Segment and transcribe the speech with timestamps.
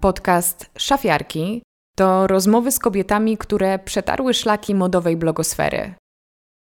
[0.00, 1.62] Podcast Szafiarki
[1.96, 5.94] to rozmowy z kobietami, które przetarły szlaki modowej blogosfery.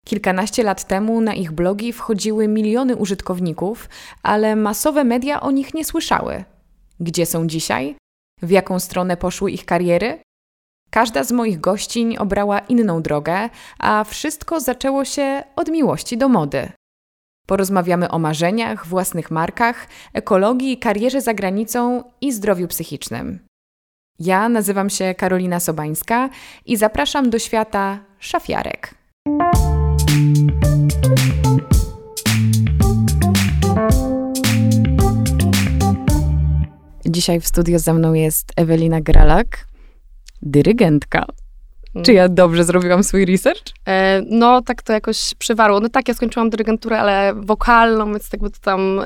[0.07, 3.89] Kilkanaście lat temu na ich blogi wchodziły miliony użytkowników,
[4.23, 6.45] ale masowe media o nich nie słyszały.
[7.01, 7.97] Gdzie są dzisiaj?
[8.43, 10.21] W jaką stronę poszły ich kariery?
[10.91, 16.73] Każda z moich gościń obrała inną drogę, a wszystko zaczęło się od miłości do mody.
[17.47, 23.39] Porozmawiamy o marzeniach, własnych markach, ekologii, karierze za granicą i zdrowiu psychicznym.
[24.19, 26.31] Ja nazywam się Karolina Sobańska
[26.67, 28.95] i zapraszam do świata szafiarek.
[37.07, 39.67] Dzisiaj w studio ze mną jest Ewelina Gralak,
[40.43, 41.27] dyrygentka.
[42.03, 43.63] Czy ja dobrze zrobiłam swój research?
[43.87, 45.81] E, no, tak to jakoś przywarło.
[45.81, 49.01] No tak, ja skończyłam dyrygenturę, ale wokalną, więc jakby to tam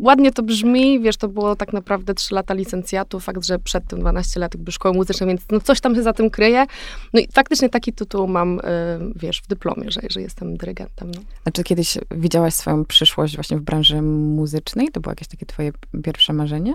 [0.00, 4.00] ładnie to brzmi, wiesz, to było tak naprawdę 3 lata licencjatu, fakt, że przed tym
[4.00, 6.66] 12 lat jakby szkoły muzycznej, więc no coś tam się za tym kryje.
[7.12, 11.10] No i faktycznie taki tytuł mam, e, wiesz, w dyplomie, że, że jestem dyrygentem.
[11.14, 11.20] No.
[11.44, 14.88] A czy kiedyś widziałaś swoją przyszłość właśnie w branży muzycznej?
[14.88, 15.72] To było jakieś takie twoje
[16.04, 16.74] pierwsze marzenie?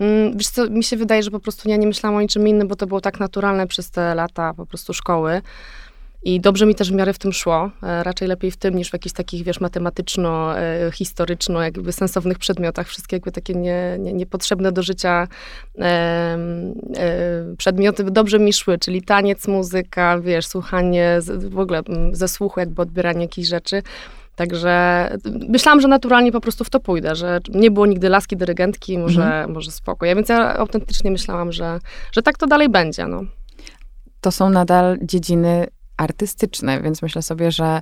[0.00, 2.68] Mm, wiesz co, mi się wydaje, że po prostu ja nie myślałam o niczym innym,
[2.68, 5.42] bo to było tak naturalne przez te lata po prostu szkoły.
[6.22, 7.70] I dobrze mi też w miarę w tym szło.
[7.82, 12.88] E, raczej lepiej w tym niż w jakichś takich, wiesz, matematyczno-historyczno, e, jakby sensownych przedmiotach.
[12.88, 15.28] Wszystkie jakby takie nie, nie, niepotrzebne do życia
[15.78, 16.38] e, e,
[17.58, 22.82] przedmioty dobrze mi szły, czyli taniec, muzyka, wiesz, słuchanie, w ogóle mm, ze słuchu jakby
[22.82, 23.82] odbieranie jakichś rzeczy.
[24.40, 25.08] Także
[25.48, 29.22] myślałam, że naturalnie po prostu w to pójdę, że nie było nigdy laski dyrygentki, może,
[29.22, 29.52] mhm.
[29.52, 30.06] może spoko.
[30.06, 31.78] Ja więc ja autentycznie myślałam, że,
[32.12, 33.06] że tak to dalej będzie.
[33.06, 33.22] No.
[34.20, 37.80] To są nadal dziedziny artystyczne, więc myślę sobie, że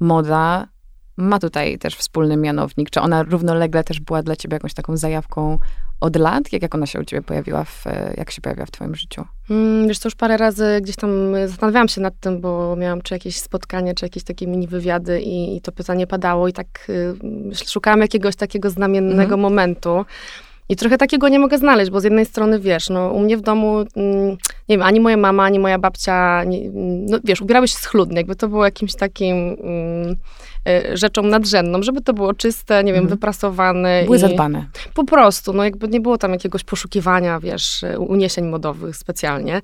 [0.00, 0.68] moda
[1.16, 2.90] ma tutaj też wspólny mianownik.
[2.90, 5.58] Czy ona równolegle też była dla ciebie jakąś taką zajawką
[6.04, 6.52] od lat?
[6.52, 7.84] Jak, jak ona się u ciebie pojawiła, w,
[8.16, 9.24] jak się pojawiła w twoim życiu?
[9.50, 11.10] Mm, wiesz, to już parę razy gdzieś tam
[11.46, 15.56] zastanawiałam się nad tym, bo miałam czy jakieś spotkanie, czy jakieś takie mini wywiady i,
[15.56, 17.14] i to pytanie padało i tak y,
[17.68, 19.40] szukałam jakiegoś takiego znamiennego mhm.
[19.40, 20.04] momentu.
[20.68, 23.40] I trochę takiego nie mogę znaleźć, bo z jednej strony, wiesz, no u mnie w
[23.40, 24.30] domu, mm,
[24.68, 26.70] nie wiem, ani moja mama, ani moja babcia, nie,
[27.08, 29.56] no wiesz, ubierały się schludnie, jakby to było jakimś takim...
[29.62, 30.16] Mm,
[30.94, 33.16] rzeczą nadrzędną, żeby to było czyste, nie wiem, mhm.
[33.16, 34.02] wyprasowane.
[34.04, 34.66] Były i zadbane.
[34.94, 39.60] Po prostu, no jakby nie było tam jakiegoś poszukiwania, wiesz, uniesień modowych specjalnie.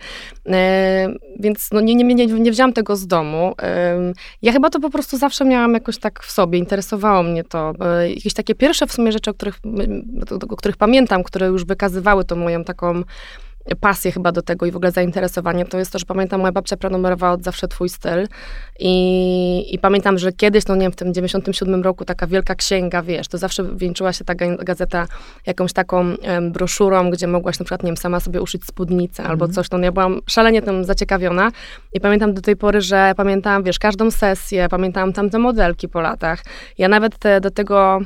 [0.48, 1.08] E,
[1.38, 3.54] więc no nie, nie, nie, nie wzięłam tego z domu.
[4.42, 7.72] Ja chyba to po prostu zawsze miałam jakoś tak w sobie, interesowało mnie to.
[8.14, 9.60] Jakieś takie pierwsze w sumie rzeczy, o których,
[10.50, 13.02] o których pamiętam, które już wykazywały tą moją taką
[13.80, 16.76] pasję chyba do tego i w ogóle zainteresowanie, to jest to, że pamiętam, moja babcia
[16.76, 18.28] prenumerowała od zawsze twój styl
[18.78, 23.02] i, i pamiętam, że kiedyś, no nie wiem, w tym 97 roku taka wielka księga,
[23.02, 25.06] wiesz, to zawsze wieńczyła się ta gazeta
[25.46, 29.30] jakąś taką um, broszurą, gdzie mogłaś na przykład, nie wiem, sama sobie uszyć spódnicę mm.
[29.30, 29.54] albo mhm.
[29.54, 31.50] coś, no ja byłam szalenie tym zaciekawiona
[31.92, 36.42] i pamiętam do tej pory, że pamiętałam, wiesz, każdą sesję, pamiętałam tamte modelki po latach.
[36.78, 38.00] Ja nawet te, do tego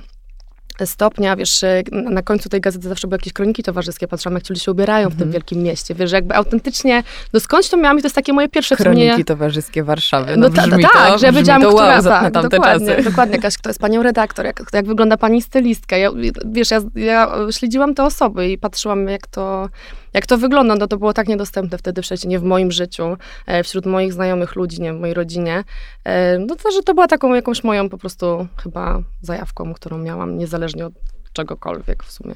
[0.85, 4.65] stopnia, wiesz, na końcu tej gazety zawsze były jakieś kroniki towarzyskie, patrzyłam, jak ci ludzie
[4.65, 5.33] się ubierają w tym mhm.
[5.33, 7.03] wielkim mieście, wiesz, jakby autentycznie,
[7.33, 9.25] no skądś to miałam i to jest takie moje pierwsze Kroniki wspomnienie.
[9.25, 12.97] towarzyskie Warszawy, no, no ta, tak, że ja wiedziałam, to która, wow, tak, tamte dokładnie,
[12.97, 13.11] czasy.
[13.11, 16.11] dokładnie, jakaś, kto jest panią redaktor, jak, jak wygląda pani stylistka, ja,
[16.47, 19.69] wiesz, ja, ja śledziłam te osoby i patrzyłam, jak to
[20.15, 23.17] jak to wygląda, no to było tak niedostępne wtedy w Szczecinie, w moim życiu,
[23.47, 25.65] e, wśród moich znajomych ludzi, nie, w mojej rodzinie.
[26.05, 30.39] E, no to, że to była taką jakąś moją po prostu chyba zajawką, którą miałam
[30.39, 30.93] niezależnie od
[31.33, 32.35] czegokolwiek w sumie.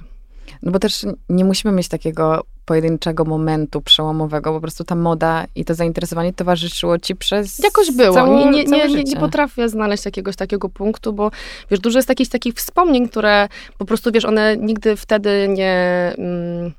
[0.62, 5.65] No bo też nie musimy mieć takiego pojedynczego momentu przełomowego, po prostu ta moda i
[5.65, 8.15] to zainteresowanie towarzyszyło ci przez Jakoś było.
[8.15, 11.31] Całe, nie, nie, nie, nie, nie, potrafię znaleźć jakiegoś takiego punktu, bo
[11.71, 16.12] wiesz, dużo jest jakichś takich wspomnień, które po prostu, wiesz, one nigdy wtedy nie...
[16.19, 16.72] Mm,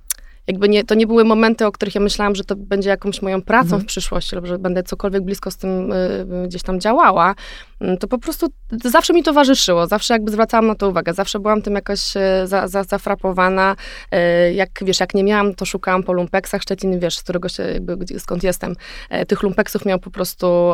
[0.50, 3.42] jakby nie, to nie były momenty, o których ja myślałam, że to będzie jakąś moją
[3.42, 3.82] pracą mhm.
[3.82, 7.36] w przyszłości, lub że będę cokolwiek blisko z tym y, gdzieś tam działała,
[7.82, 8.48] mm, to po prostu
[8.86, 12.68] zawsze mi towarzyszyło, zawsze jakby zwracałam na to uwagę, zawsze byłam tym jakoś e, za,
[12.68, 13.76] za, zafrapowana.
[14.12, 16.62] E, jak, wiesz, jak nie miałam, to szukałam po lumpeksach.
[16.62, 18.76] Szczecin, wiesz, z którego się, jakby, skąd jestem,
[19.10, 20.72] e, tych lumpeksów miał po prostu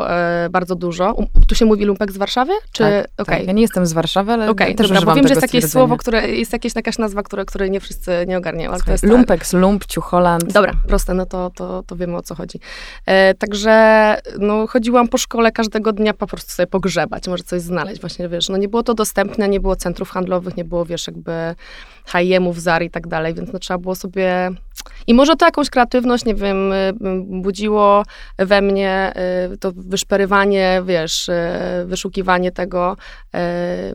[0.50, 1.16] bardzo dużo.
[1.48, 2.52] Tu się mówi lumpek z Warszawy?
[2.72, 3.38] Czy, tak, okay.
[3.38, 3.46] tak.
[3.46, 5.96] Ja nie jestem z Warszawy, ale okay, też dobra, bo wiem, że jest jakieś słowo,
[5.96, 8.70] które, jest jakaś, jakaś nazwa, które, której nie wszyscy nie ogarniają.
[8.70, 10.52] Ale to jest lumpeks, lumpciu, Holland.
[10.52, 12.60] Dobra, proste, no to, to, to wiemy o co chodzi.
[13.06, 18.00] E, także no, chodziłam po szkole każdego dnia po prostu sobie pogrzebać, może coś znaleźć.
[18.00, 21.54] Właśnie, wiesz, no nie było to dostępne, nie było centrów handlowych, nie było, wiesz, jakby
[22.06, 24.50] H&M'ów, Zar i tak dalej, więc no, trzeba było sobie
[25.06, 26.92] I może to jakąś kreatywność, nie wiem, y,
[27.24, 28.02] budziło
[28.38, 29.12] we mnie
[29.52, 31.32] y, to wyszperywanie, wiesz, y,
[31.86, 32.96] wyszukiwanie tego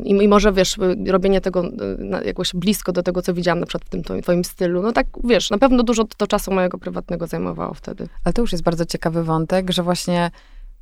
[0.04, 0.78] i, może, wiesz,
[1.08, 1.64] robienie tego
[2.26, 4.82] jakoś blisko do tego, co widziałam na przykład w tym twoim stylu.
[4.82, 8.08] No tak, wiesz, na pewno dużo to czasu mojego prywatnego zajmowało wtedy.
[8.24, 10.32] Ale to już jest bardzo ciekawy wątek, że właśnie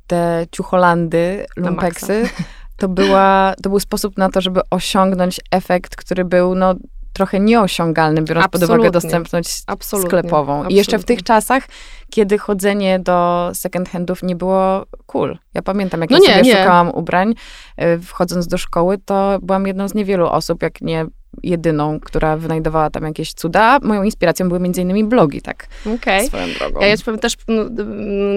[0.06, 2.28] te ciucholandy, lumpeksy,
[2.76, 6.74] to, była, to był sposób na to, żeby osiągnąć efekt, który był, no,
[7.12, 8.68] trochę nieosiągalny, biorąc Absolutnie.
[8.68, 10.08] pod uwagę dostępność Absolutnie.
[10.08, 10.52] sklepową.
[10.52, 10.74] Absolutnie.
[10.74, 11.68] I jeszcze w tych czasach,
[12.10, 15.38] kiedy chodzenie do second handów nie było cool.
[15.54, 16.58] Ja pamiętam, jak no ja nie, sobie nie.
[16.58, 17.34] szukałam ubrań,
[17.82, 21.06] y, wchodząc do szkoły, to byłam jedną z niewielu osób, jak nie
[21.42, 23.78] jedyną, która wynajdowała tam jakieś cuda.
[23.82, 25.66] Moją inspiracją były między innymi blogi, tak
[25.96, 26.26] okay.
[26.26, 26.80] swoją drogą.
[26.80, 27.36] Ja jeszcze też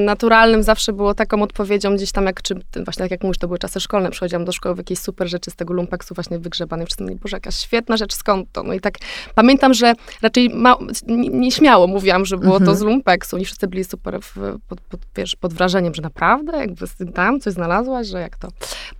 [0.05, 2.55] naturalnym zawsze było taką odpowiedzią gdzieś tam, jak czy,
[2.85, 5.51] właśnie tak jak mówisz, to były czasy szkolne, przychodziłam do szkoły w jakieś super rzeczy
[5.51, 8.63] z tego lumpeksu właśnie wygrzebanej, wszyscy mówili, boże, jakaś świetna rzecz, skąd to?
[8.63, 8.93] No i tak
[9.35, 10.77] pamiętam, że raczej ma,
[11.07, 12.77] nieśmiało mówiłam, że było to mhm.
[12.77, 14.36] z lumpeksu i wszyscy byli super w,
[14.68, 18.48] pod, pod, wiesz, pod wrażeniem, że naprawdę, jakby tam coś znalazłaś, że jak to.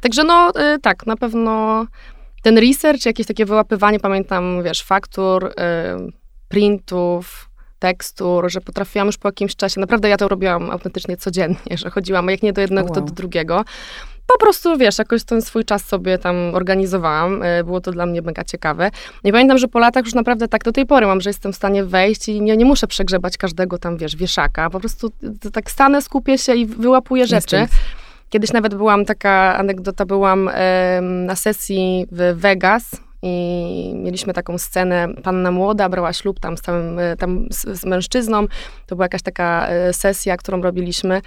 [0.02, 1.86] Także no y, tak, na pewno
[2.42, 5.52] ten research, jakieś takie wyłapywanie, pamiętam, wiesz, faktur, y,
[6.48, 7.50] printów,
[7.80, 12.30] tekstur, że potrafiłam już po jakimś czasie, naprawdę ja to robiłam autentycznie codziennie, że chodziłam
[12.30, 12.96] jak nie do jednego, wow.
[12.96, 13.66] to do drugiego.
[14.34, 17.44] Po prostu, wiesz, jakoś ten swój czas sobie tam organizowałam.
[17.44, 18.92] Y, było to dla mnie mega ciekawe.
[19.24, 21.56] I pamiętam, że po latach już naprawdę tak do tej pory mam, że jestem w
[21.56, 24.70] stanie wejść i nie, nie muszę przegrzebać każdego tam, wiesz, wieszaka.
[24.70, 25.12] Po prostu
[25.54, 27.68] tak stanę, skupię się i wyłapuję rzeczy.
[28.30, 30.50] Kiedyś nawet byłam, taka anegdota, byłam
[31.02, 32.92] na sesji w Vegas
[33.26, 37.86] i mieliśmy taką scenę, panna młoda brała ślub tam z całym, e, tam z, z
[37.86, 38.48] mężczyzną.
[38.88, 41.22] To była jakaś taka e, sesja, którą robiliśmy e,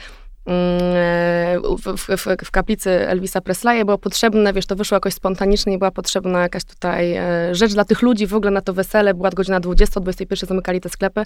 [0.47, 5.91] w, w, w, w, kaplicy Elvisa Presleya było potrzebne, wiesz, to wyszło jakoś spontanicznie była
[5.91, 7.17] potrzebna jakaś tutaj
[7.53, 10.89] rzecz dla tych ludzi, w ogóle na to wesele, była godzina 20, 21 zamykali te
[10.89, 11.23] sklepy,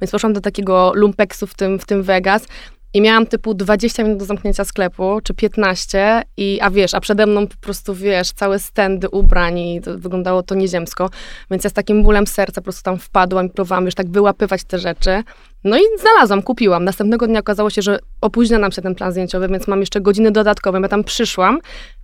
[0.00, 2.46] więc poszłam do takiego lumpeksu w tym, w tym Vegas
[2.94, 7.26] i miałam typu 20 minut do zamknięcia sklepu, czy 15, i, a wiesz, a przede
[7.26, 11.10] mną po prostu, wiesz, całe stędy ubrań i to, wyglądało to nieziemsko.
[11.50, 14.64] Więc ja z takim bólem serca po prostu tam wpadłam i próbowałam już tak wyłapywać
[14.64, 15.22] te rzeczy.
[15.64, 16.84] No i znalazłam, kupiłam.
[16.84, 20.30] Następnego dnia okazało się, że opóźnia nam się ten plan zdjęciowy, więc mam jeszcze godziny
[20.30, 20.80] dodatkowe.
[20.80, 21.58] Ja tam przyszłam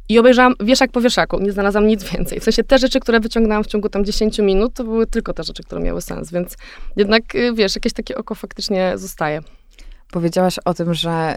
[0.09, 1.41] i obejrzałam wieszak po wieszaku.
[1.41, 2.41] Nie znalazłam nic więcej.
[2.41, 5.43] W sensie te rzeczy, które wyciągnęłam w ciągu tam 10 minut, to były tylko te
[5.43, 6.33] rzeczy, które miały sens.
[6.33, 6.57] Więc
[6.97, 9.43] jednak, y, wiesz, jakieś takie oko faktycznie zostaje.
[10.13, 11.37] Powiedziałaś o tym, że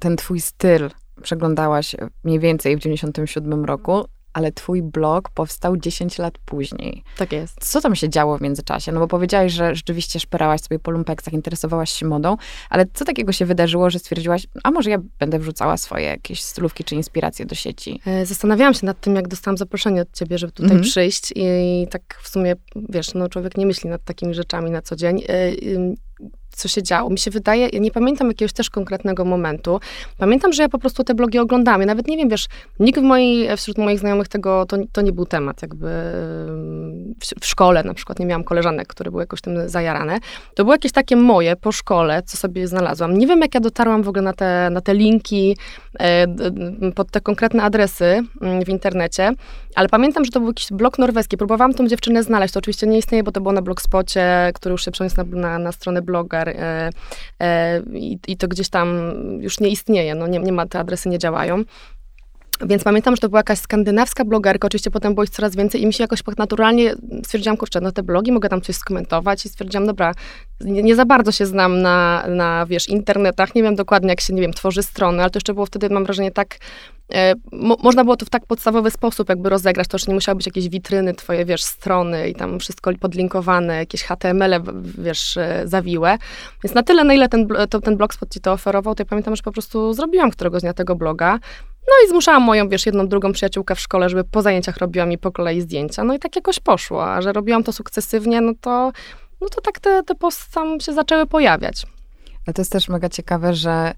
[0.00, 0.90] ten twój styl
[1.22, 7.02] przeglądałaś mniej więcej w 97 roku, ale twój blog powstał 10 lat później.
[7.18, 7.56] Tak jest.
[7.60, 8.92] Co tam się działo w międzyczasie?
[8.92, 12.36] No bo powiedziałaś, że rzeczywiście szperałaś sobie po lumpeksach, interesowałaś się modą,
[12.70, 16.84] ale co takiego się wydarzyło, że stwierdziłaś, a może ja będę wrzucała swoje jakieś stylówki
[16.84, 18.00] czy inspiracje do sieci?
[18.06, 20.82] E, zastanawiałam się nad tym, jak dostałam zaproszenie od ciebie, żeby tutaj mhm.
[20.82, 22.54] przyjść i tak w sumie,
[22.88, 25.22] wiesz, no człowiek nie myśli nad takimi rzeczami na co dzień.
[25.28, 25.50] E,
[26.50, 27.10] co się działo.
[27.10, 29.80] Mi się wydaje, ja nie pamiętam jakiegoś też konkretnego momentu.
[30.18, 31.80] Pamiętam, że ja po prostu te blogi oglądałam.
[31.80, 32.46] Ja nawet nie wiem, wiesz,
[32.80, 35.62] nikt w mojej, wśród moich znajomych tego, to, to nie był temat.
[35.62, 35.86] Jakby
[37.20, 40.18] w, w, szkole na przykład nie miałam koleżanek, które były jakoś tym zajarane.
[40.54, 43.18] To były jakieś takie moje po szkole, co sobie znalazłam.
[43.18, 45.56] Nie wiem, jak ja dotarłam w ogóle na te, na te linki,
[46.00, 46.26] e,
[46.94, 49.32] pod te konkretne adresy mm, w internecie,
[49.74, 51.36] ale pamiętam, że to był jakiś blog norweski.
[51.36, 52.54] Próbowałam tą dziewczynę znaleźć.
[52.54, 55.58] To oczywiście nie istnieje, bo to było na blogspocie, który już się przeniósł na, na,
[55.58, 56.90] na stronę bloga e,
[57.40, 61.08] e, i, i, to gdzieś tam już nie istnieje, no nie, nie ma, te adresy
[61.08, 61.64] nie działają.
[62.66, 65.86] Więc pamiętam, że to była jakaś skandynawska blogerka, oczywiście potem było ich coraz więcej i
[65.86, 66.94] mi się jakoś tak naturalnie
[67.24, 70.14] stwierdziłam, kurczę, no te blogi, mogę tam coś skomentować i stwierdziłam, dobra,
[70.60, 74.34] nie, nie, za bardzo się znam na, na, wiesz, internetach, nie wiem dokładnie, jak się,
[74.34, 76.58] nie wiem, tworzy strony, ale to jeszcze było wtedy, mam wrażenie, tak,
[77.14, 80.36] e, mo, można było to w tak podstawowy sposób jakby rozegrać, to już nie musiały
[80.36, 84.60] być jakieś witryny twoje, wiesz, strony i tam wszystko podlinkowane, jakieś HTML-e,
[84.98, 86.18] wiesz, e, zawiłe.
[86.64, 89.36] Więc na tyle, na ile ten, to, ten blogspot ci to oferował, to ja pamiętam,
[89.36, 91.38] że po prostu zrobiłam któregoś dnia tego bloga,
[91.88, 95.18] no i zmuszałam moją, wiesz, jedną, drugą przyjaciółkę w szkole, żeby po zajęciach robiła mi
[95.18, 96.04] po kolei zdjęcia.
[96.04, 98.92] No i tak jakoś poszło, a że robiłam to sukcesywnie, no to,
[99.40, 101.86] no to tak te, te posty tam się zaczęły pojawiać.
[102.46, 103.94] Ale to jest też mega ciekawe, że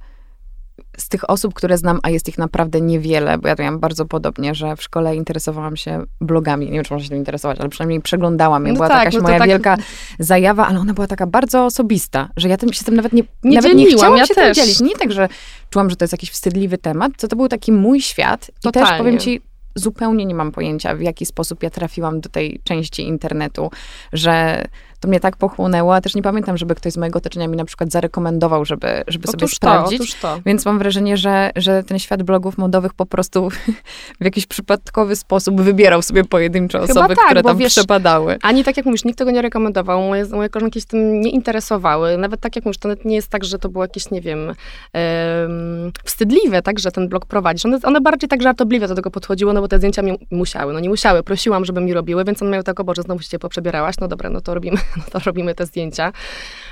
[0.96, 4.04] z tych osób, które znam, a jest ich naprawdę niewiele, bo ja to miałam bardzo
[4.04, 6.66] podobnie, że w szkole interesowałam się blogami.
[6.66, 8.72] Nie wiem, czy można się tym interesować, ale przynajmniej przeglądałam je.
[8.72, 9.48] No była tak, jakaś no moja tak...
[9.48, 9.76] wielka
[10.18, 13.56] zajawa, ale ona była taka bardzo osobista, że ja tym, się tym nawet nie, nie
[13.56, 14.56] nawet nie chciałam ja się też.
[14.56, 14.80] tym dzielić.
[14.80, 15.28] Nie tak, że
[15.70, 18.50] czułam, że to jest jakiś wstydliwy temat, to to był taki mój świat.
[18.62, 18.88] Totalnie.
[18.88, 19.40] I też powiem ci,
[19.74, 23.70] zupełnie nie mam pojęcia, w jaki sposób ja trafiłam do tej części internetu,
[24.12, 24.64] że
[25.02, 27.64] to mnie tak pochłonęło, a też nie pamiętam, żeby ktoś z mojego otoczenia mi na
[27.64, 30.14] przykład zarekomendował, żeby, żeby sobie to, sprawdzić.
[30.14, 30.40] to.
[30.46, 33.48] Więc mam wrażenie, że, że ten świat blogów modowych po prostu
[34.20, 38.38] w jakiś przypadkowy sposób wybierał sobie pojedyncze Chyba osoby, tak, które tam wiesz, przepadały.
[38.42, 42.18] Ani tak jak mówisz, nikt tego nie rekomendował, moje, moje koleżanki się tym nie interesowały.
[42.18, 44.54] Nawet tak jak mówisz, to nie jest tak, że to było jakieś, nie wiem,
[44.92, 47.66] em, wstydliwe, tak, że ten blog prowadzisz.
[47.66, 50.80] One, one bardziej tak żartobliwie do tego podchodziły, no bo te zdjęcia mi musiały, no
[50.80, 51.22] nie musiały.
[51.22, 54.30] Prosiłam, żeby mi robiły, więc one miały tak, o Boże, znowu się poprzebierałaś, no dobra,
[54.30, 56.12] no to robimy, no to robimy te zdjęcia.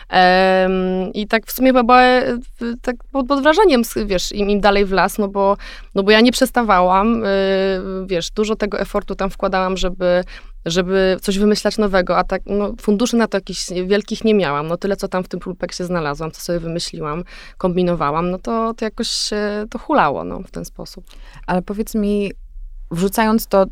[0.08, 0.72] Em,
[1.14, 2.38] I tak w sumie była e,
[2.82, 5.56] tak pod, pod wrażeniem, wiesz, im, im dalej w las, no bo,
[5.94, 7.26] no bo ja nie przestawałam, y,
[8.06, 10.24] wiesz, dużo tego efortu tam wkładałam, żeby
[10.66, 14.66] żeby coś wymyślać nowego, a tak, no, funduszy na to jakichś wielkich nie miałam.
[14.66, 15.40] No tyle, co tam w tym
[15.72, 17.24] się znalazłam, co sobie wymyśliłam,
[17.58, 19.30] kombinowałam, no to, to jakoś
[19.70, 21.04] to hulało, no, w ten sposób.
[21.46, 22.32] Ale powiedz mi,
[22.90, 23.66] wrzucając to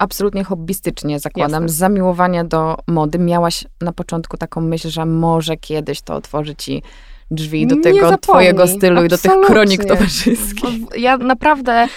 [0.00, 1.68] absolutnie hobbystycznie, zakładam, Jasne.
[1.68, 6.82] z zamiłowania do mody, miałaś na początku taką myśl, że może kiedyś to otworzy ci
[7.30, 9.54] drzwi do tego twojego stylu i do tych absolutnie.
[9.54, 10.80] kronik towarzyskich.
[10.80, 11.88] Bo Ja naprawdę,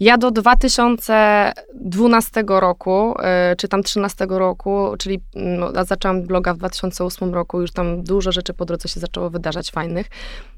[0.00, 3.14] ja do 2012 roku,
[3.52, 8.32] y, czy tam 13 roku, czyli no, zaczęłam bloga w 2008 roku, już tam dużo
[8.32, 10.06] rzeczy po drodze się zaczęło wydarzać fajnych.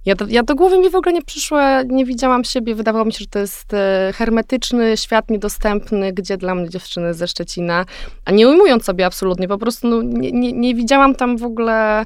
[0.04, 3.12] Ja do, ja do głowy mi w ogóle nie przyszło, nie widziałam siebie, wydawało mi
[3.12, 7.84] się, że to jest e, hermetyczny, świat niedostępny, gdzie dla mnie dziewczyny ze Szczecina,
[8.24, 12.04] a nie ujmując sobie absolutnie, po prostu no, nie, nie, nie widziałam tam w ogóle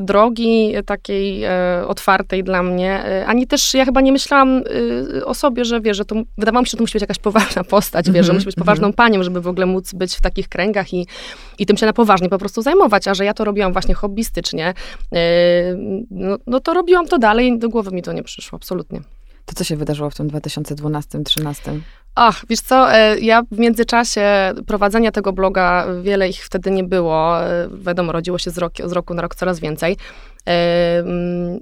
[0.00, 4.62] drogi takiej e, otwartej dla mnie, e, ani też ja chyba nie myślałam
[5.18, 7.18] e, o sobie, że wiesz, że to, wydawało mi się, że to musi być jakaś
[7.18, 10.20] poważna postać, wiesz, że Mhm, musi być poważną panią, żeby w ogóle móc być w
[10.20, 11.06] takich kręgach i,
[11.58, 14.74] i tym się na poważnie po prostu zajmować, a że ja to robiłam właśnie hobbystycznie,
[15.12, 15.22] e,
[16.10, 19.00] no, no to robiłam to dalej, do głowy mi to nie przyszło, absolutnie.
[19.46, 21.80] To co się wydarzyło w tym 2012-2013?
[22.14, 27.44] Ach, wiesz co, e, ja w międzyczasie prowadzenia tego bloga, wiele ich wtedy nie było,
[27.44, 29.96] e, wiadomo, rodziło się z, rok, z roku na rok coraz więcej.
[30.48, 31.60] E, mm,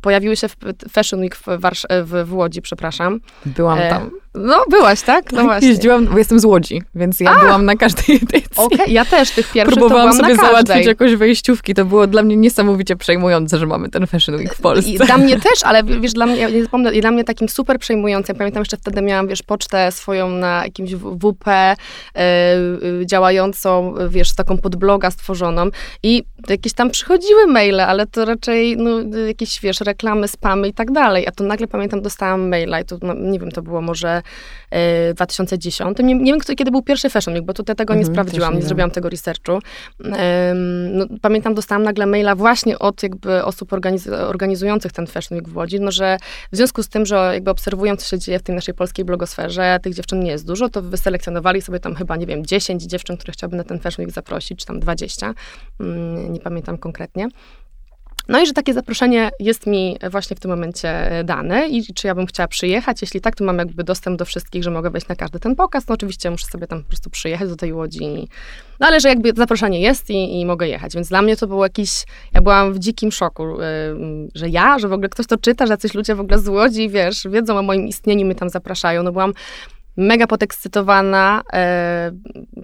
[0.00, 0.56] Pojawiły się w
[0.90, 3.20] Fashion Week w, Warsz- w, Łodzi, przepraszam.
[3.46, 4.10] Byłam tam.
[4.36, 5.32] No, byłaś, tak?
[5.32, 5.68] No właśnie.
[5.68, 8.50] Jeździłam, bo jestem z Łodzi, więc ja byłam na każdej edycji.
[8.56, 11.74] Okej, ja też tych pierwszych Próbowałam to sobie załatwić jakoś wejściówki.
[11.74, 14.90] To było dla mnie niesamowicie przejmujące, że mamy ten Fashion Week w Polsce.
[14.90, 17.48] I dla mnie też, ale wiesz, dla mnie, ja nie zapomnę, i dla mnie takim
[17.48, 21.76] super przejmującym, pamiętam jeszcze wtedy miałam, wiesz, pocztę swoją na jakimś WP e,
[22.14, 25.66] y, działającą, wiesz, taką podbloga stworzoną
[26.02, 30.90] i jakieś tam przychodziły maile, ale to raczej, no, jakieś, wiesz, reklamy, spamy i tak
[30.90, 34.22] dalej, a to nagle, pamiętam, dostałam maila i to, no, nie wiem, to było może
[34.72, 38.06] w 2010, nie, nie wiem, kto, kiedy był pierwszy Fashion Week, bo tutaj tego nie
[38.08, 39.58] Mhm, też sprawdziłam, nie nie zrobiłam tego researchu.
[40.92, 45.56] No, pamiętam, dostałam nagle maila właśnie od jakby osób organiz organizujących ten Fashion Week w
[45.56, 46.18] Łodzi, no, że
[46.52, 49.78] w związku z tym, że jakby obserwując, co się dzieje w tej naszej polskiej blogosferze,
[49.82, 53.32] tych dziewczyn nie jest dużo, to wyselekcjonowali sobie tam chyba, nie wiem, 10 dziewczyn, które
[53.32, 55.34] chciałby na ten Fashion Week zaprosić, czy tam 20,
[55.80, 57.28] mm, nie pamiętam konkretnie.
[58.28, 62.06] No i że takie zaproszenie jest mi właśnie w tym momencie e, dane i czy
[62.06, 63.02] ja bym chciała przyjechać.
[63.02, 65.88] Jeśli tak, to mam jakby dostęp do wszystkich, że mogę wejść na każdy ten pokaz.
[65.88, 68.28] No oczywiście muszę sobie tam po prostu przyjechać do tej Łodzi.
[68.80, 70.94] No ale że jakby zaproszenie jest i, i mogę jechać.
[70.94, 71.90] Więc dla mnie to był jakiś,
[72.32, 73.64] ja byłam w dzikim szoku, y,
[74.34, 76.88] że ja, że w ogóle ktoś to czyta, że jacyś ludzie w ogóle z Łodzi,
[76.88, 79.02] wiesz, wiedzą o moim istnieniu, mnie tam zapraszają.
[79.02, 79.32] No byłam
[79.96, 82.12] mega podekscytowana, e,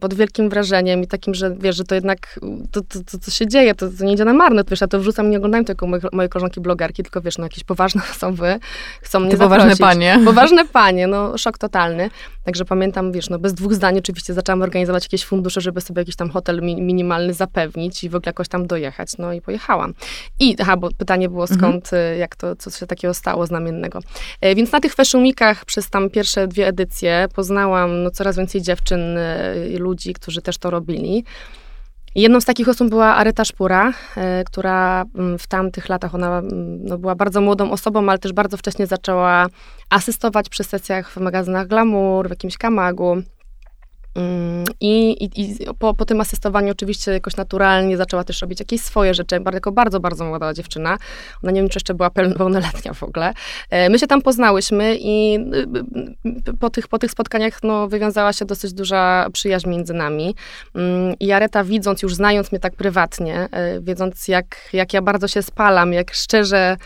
[0.00, 3.46] pod wielkim wrażeniem i takim, że wiesz, że to jednak, to, to, to, co się
[3.46, 5.86] dzieje, to, to nie idzie na marne, to wiesz, ja to wrzucam, nie oglądają tylko
[5.86, 8.58] moje, moje koleżanki blogerki, tylko wiesz, no jakieś poważne osoby
[9.02, 9.80] chcą mnie Te poważne zaprosić.
[9.80, 10.18] panie.
[10.24, 12.10] Poważne panie, no szok totalny.
[12.44, 16.16] Także pamiętam, wiesz, no bez dwóch zdań oczywiście zaczęłam organizować jakieś fundusze, żeby sobie jakiś
[16.16, 19.94] tam hotel mi, minimalny zapewnić i w ogóle jakoś tam dojechać, no i pojechałam.
[20.40, 23.98] I, aha, bo pytanie było skąd, y, jak to, co się takiego stało znamiennego.
[24.40, 29.18] E, Więc na tych Weekach przez tam pierwsze dwie edycje poznałam no, coraz więcej dziewczyn
[29.18, 31.24] e, i ludzi, którzy też to robili.
[32.14, 36.84] Jedną z takich osób była Aryta Szpura, e, która mm, w tamtych latach, ona mm,
[36.84, 39.46] no, była bardzo młodą osobą, ale też bardzo wcześnie zaczęła
[39.90, 43.22] asystować przy sesjach w magazynach Glamour, w jakimś Kamagu.
[44.80, 49.40] I, i, po, po tym asystowaniu oczywiście jakoś naturalnie zaczęła też robić jakieś swoje rzeczy,
[49.52, 50.98] jako bardzo, bardzo młoda dziewczyna.
[51.42, 53.32] Ona nie wiem, czy jeszcze była pełn- pełnoletnia w ogóle.
[53.70, 58.32] E, My się tam poznałyśmy i y, y, po tych, po tych spotkaniach no, wywiązała
[58.32, 60.34] się dosyć duża przyjaźń między nami.
[60.74, 65.28] Mm, I Jareta widząc, już znając mnie tak prywatnie, e, wiedząc jak, jak ja bardzo
[65.28, 66.76] się spalam, jak szczerze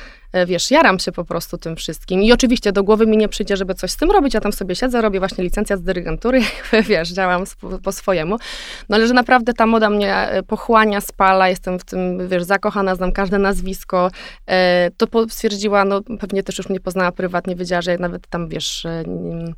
[0.47, 2.23] wiesz, jaram się po prostu tym wszystkim.
[2.23, 4.75] I oczywiście do głowy mi nie przyjdzie, żeby coś z tym robić, ja tam sobie
[4.75, 6.40] siedzę, robię właśnie licencjat z dyrygentury,
[6.88, 7.45] wiesz, działam
[7.83, 8.37] po swojemu.
[8.88, 12.95] No ale że naprawdę ta moda mnie e, pochłania, spala, jestem w tym, wiesz, zakochana,
[12.95, 14.11] znam każde nazwisko.
[14.47, 18.87] E, To stwierdziła, no pewnie też już mnie poznała prywatnie, wiedziała, że nawet tam, wiesz,
[18.87, 19.52] e, nie-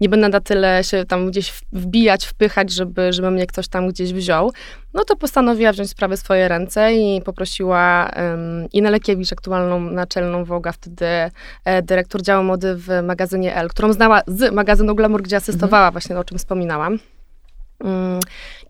[0.00, 4.12] nie będę na tyle się tam gdzieś wbijać, wpychać, żeby, żeby mnie ktoś tam gdzieś
[4.12, 4.52] wziął,
[4.94, 10.44] no to postanowiła wziąć sprawę w swoje ręce i poprosiła um, Inę Lekiewicz, aktualną naczelną
[10.44, 11.06] Woga, wtedy
[11.64, 15.92] e, dyrektor działu mody w magazynie L, którą znała z magazynu Glamour, gdzie asystowała, mhm.
[15.92, 16.98] właśnie o czym wspominałam.
[17.84, 18.20] Mm.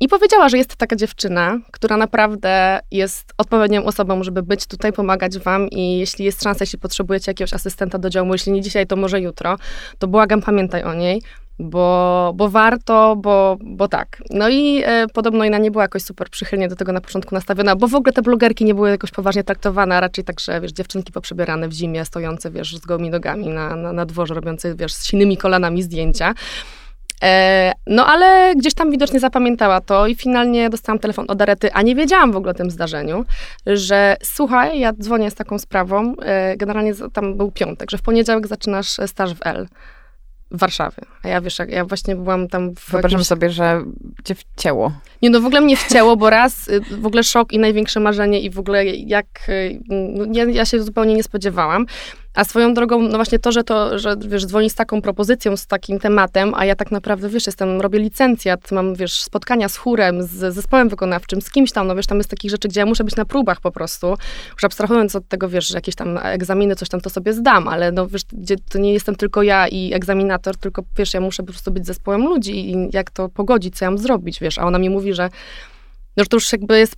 [0.00, 5.38] I powiedziała, że jest taka dziewczyna, która naprawdę jest odpowiednią osobą, żeby być tutaj, pomagać
[5.38, 8.96] wam i jeśli jest szansa, jeśli potrzebujecie jakiegoś asystenta do działu, jeśli nie dzisiaj, to
[8.96, 9.56] może jutro,
[9.98, 11.22] to błagam, pamiętaj o niej,
[11.58, 14.22] bo, bo warto, bo, bo tak.
[14.30, 17.76] No i e, podobno Ina nie była jakoś super przychylnie do tego na początku nastawiona,
[17.76, 20.72] bo w ogóle te blogerki nie były jakoś poważnie traktowane, a raczej tak, że wiesz,
[20.72, 24.94] dziewczynki poprzebierane w zimie, stojące, wiesz, z gołymi nogami na, na, na dworze, robiące, wiesz,
[24.94, 26.34] z silnymi kolanami zdjęcia.
[27.22, 31.82] E, no ale gdzieś tam widocznie zapamiętała to i finalnie dostałam telefon od Arety, a
[31.82, 33.24] nie wiedziałam w ogóle o tym zdarzeniu,
[33.66, 38.46] że słuchaj, ja dzwonię z taką sprawą, e, generalnie tam był piątek, że w poniedziałek
[38.46, 39.68] zaczynasz staż w L.
[40.50, 41.02] W Warszawie.
[41.22, 43.26] A ja wiesz, ja właśnie byłam tam w Wyobrażam jakimś...
[43.26, 43.82] sobie, że
[44.24, 44.92] cię wcięło.
[45.22, 48.40] Nie, no w ogóle mnie wcięło, bo raz y, w ogóle szok i największe marzenie
[48.40, 51.86] i w ogóle jak, y, no, ja, ja się zupełnie nie spodziewałam.
[52.34, 55.66] A swoją drogą, no właśnie to, że to, że wiesz, dzwoni z taką propozycją, z
[55.66, 60.22] takim tematem, a ja tak naprawdę, wiesz, jestem, robię licencjat, mam, wiesz, spotkania z chórem,
[60.22, 63.04] z zespołem wykonawczym, z kimś tam, no wiesz, tam jest takich rzeczy, gdzie ja muszę
[63.04, 64.16] być na próbach po prostu,
[64.52, 67.92] już abstrahując od tego, wiesz, że jakieś tam egzaminy, coś tam to sobie zdam, ale
[67.92, 71.52] no wiesz, gdzie to nie jestem tylko ja i egzaminator, tylko wiesz, ja muszę po
[71.52, 74.78] prostu być zespołem ludzi i jak to pogodzić, co ja mam zrobić, wiesz, a ona
[74.78, 75.30] mi mówi, że
[76.16, 76.96] no to już jakby jest...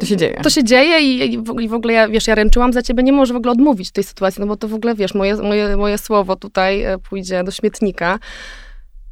[0.00, 0.40] To się dzieje.
[0.42, 3.32] To się dzieje i, i, w ogóle ja, wiesz, ja ręczyłam za ciebie, nie możesz
[3.32, 6.36] w ogóle odmówić tej sytuacji, no bo to w ogóle, wiesz, moje, moje, moje słowo
[6.36, 8.18] tutaj e, pójdzie do śmietnika.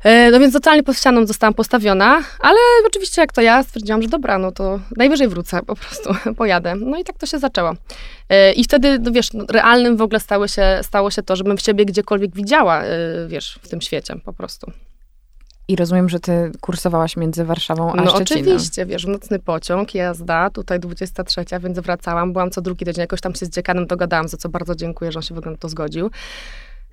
[0.05, 4.09] E, no więc totalnie pod ścianą zostałam postawiona, ale oczywiście jak to ja stwierdziłam, że
[4.09, 6.75] dobra, no to najwyżej wrócę, po prostu pojadę.
[6.75, 7.75] No i tak to się zaczęło.
[8.29, 11.57] E, I wtedy, no wiesz, no, realnym w ogóle stało się, stało się to, żebym
[11.57, 12.83] w ciebie gdziekolwiek widziała,
[13.29, 14.73] wiesz, w tym świecie po prostu.
[15.71, 18.45] I rozumiem, że ty kursowałaś między Warszawą a no, Szczecinem.
[18.45, 23.21] No oczywiście, wiesz, nocny pociąg, jazda, tutaj 23, więc wracałam, byłam co drugi tydzień, jakoś
[23.21, 25.69] tam się z dziekanem dogadałam, za co bardzo dziękuję, że on się w ogóle to
[25.69, 26.11] zgodził.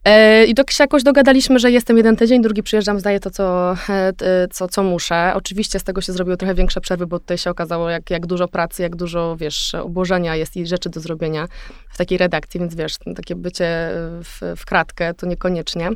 [0.06, 3.76] E, I tak się jakoś dogadaliśmy, że jestem jeden tydzień, drugi przyjeżdżam, zdaję to, co,
[3.90, 5.32] e, co, co muszę.
[5.36, 8.48] Oczywiście z tego się zrobiły trochę większe przerwy, bo tutaj się okazało, jak, jak dużo
[8.48, 11.48] pracy, jak dużo, wiesz, obłożenia jest i rzeczy do zrobienia
[11.90, 13.90] w takiej redakcji, więc wiesz, takie bycie
[14.24, 15.90] w, w kratkę to niekoniecznie.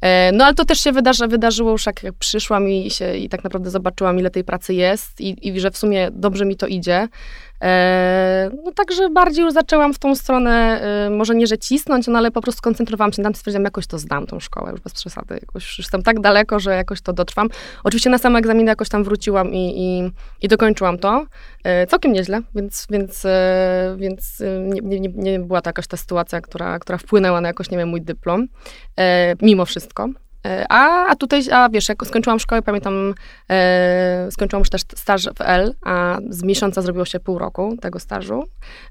[0.00, 3.44] E, no ale to też się wydarzy, wydarzyło już jak, przyszłam i, się, i tak
[3.44, 7.08] naprawdę zobaczyłam, ile tej pracy jest i, i że w sumie dobrze mi to idzie.
[7.62, 12.18] E, no także bardziej już zaczęłam w tą stronę, e, może nie, że cisnąć, no
[12.18, 14.92] ale po prostu koncentrowałam się na tym, stwierdziłam, jakoś to zdam tą szkołę, już bez
[14.92, 17.48] przesady, jakoś już jestem tak daleko, że jakoś to dotrwam.
[17.84, 20.10] Oczywiście na sam egzamin jakoś tam wróciłam i, i,
[20.44, 21.26] i dokończyłam to,
[21.64, 23.26] e, całkiem nieźle, więc, więc,
[23.96, 27.78] więc nie, nie, nie była to jakaś ta sytuacja, która, która wpłynęła na jakoś, nie
[27.78, 28.46] wiem, mój dyplom,
[29.42, 30.08] mimo wszystko.
[30.46, 33.14] E, a, a tutaj, a wiesz, jak skończyłam szkołę, pamiętam,
[33.50, 37.98] e, skończyłam już też staż w L, a z miesiąca zrobiło się pół roku tego
[37.98, 38.44] stażu.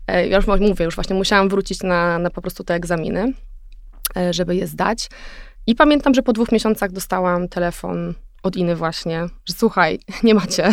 [0.08, 3.34] E, ja już mówię, już właśnie musiałam wrócić na, na po prostu te egzaminy,
[4.18, 5.10] e, żeby je zdać.
[5.68, 10.72] I pamiętam, że po dwóch miesiącach dostałam telefon od Iny właśnie, że słuchaj, nie macie.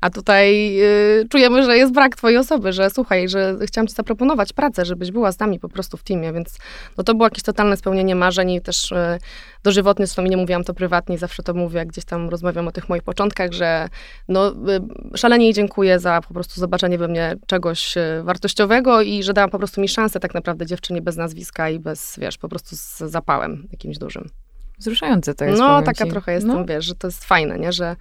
[0.00, 4.52] A tutaj y, czujemy, że jest brak twojej osoby, że słuchaj, że chciałam ci zaproponować
[4.52, 6.58] pracę, żebyś była z nami po prostu w teamie, więc
[6.96, 9.18] no to było jakieś totalne spełnienie marzeń i też y,
[9.62, 12.88] dożywotnie, zresztą nie mówiłam to prywatnie, zawsze to mówię, jak gdzieś tam rozmawiam o tych
[12.88, 13.88] moich początkach, że
[14.28, 19.22] no y, szalenie jej dziękuję za po prostu zobaczenie we mnie czegoś y, wartościowego i
[19.22, 22.48] że dałam po prostu mi szansę tak naprawdę dziewczynie bez nazwiska i bez, wiesz, po
[22.48, 24.43] prostu z zapałem jakimś dużym.
[24.78, 25.58] Wzruszające to jest.
[25.58, 26.10] No, taka ci.
[26.10, 26.64] trochę jestem, no.
[26.64, 27.72] wiesz, że to jest fajne, nie?
[27.72, 27.96] Że,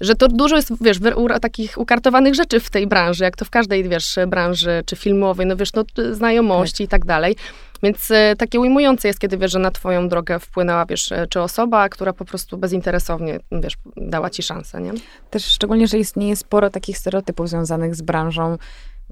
[0.00, 0.98] że to dużo jest, wiesz,
[1.42, 5.56] takich ukartowanych rzeczy w tej branży, jak to w każdej, wiesz, branży, czy filmowej, no
[5.56, 6.84] wiesz, no znajomości tak.
[6.84, 7.36] i tak dalej.
[7.82, 11.40] Więc e, takie ujmujące jest, kiedy wiesz, że na twoją drogę wpłynęła, wiesz, e, czy
[11.40, 14.92] osoba, która po prostu bezinteresownie, wiesz, dała ci szansę, nie?
[15.30, 18.58] Też szczególnie, że istnieje sporo takich stereotypów związanych z branżą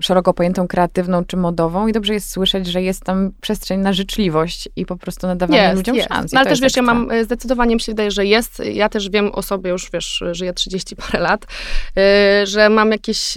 [0.00, 4.68] szeroko pojętą kreatywną czy modową i dobrze jest słyszeć, że jest tam przestrzeń na życzliwość
[4.76, 6.08] i po prostu nadawanie jest, ludziom jest.
[6.08, 6.32] szans.
[6.32, 9.10] No, ale też wiesz, ja mam, e, zdecydowanie mi się wydaje, że jest, ja też
[9.10, 11.46] wiem o sobie już, wiesz, żyję 30 parę lat,
[11.96, 12.02] yy,
[12.46, 13.34] że mam jakieś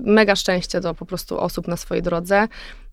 [0.00, 2.48] mega szczęście do po prostu osób na swojej drodze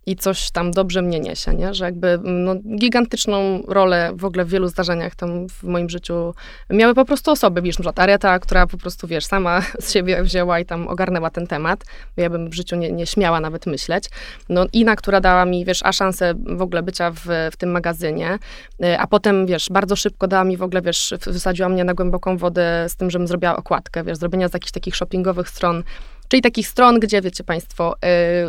[0.05, 1.73] i coś tam dobrze mnie niesie, nie?
[1.73, 6.33] że jakby no, gigantyczną rolę w ogóle w wielu zdarzeniach tam w moim życiu
[6.69, 10.59] miały po prostu osoby, wiesz, przykład Areta, która po prostu, wiesz, sama z siebie wzięła
[10.59, 11.83] i tam ogarnęła ten temat,
[12.15, 14.09] bo ja bym w życiu nie, nie śmiała nawet myśleć.
[14.49, 18.39] No Ina, która dała mi, wiesz, a szansę w ogóle bycia w, w tym magazynie,
[18.83, 22.37] y, a potem, wiesz, bardzo szybko dała mi w ogóle, wiesz, wysadziła mnie na głęboką
[22.37, 25.83] wodę z tym, żebym zrobiła okładkę, wiesz, zrobienia z jakichś takich shoppingowych stron
[26.27, 27.95] Czyli takich stron, gdzie wiecie Państwo,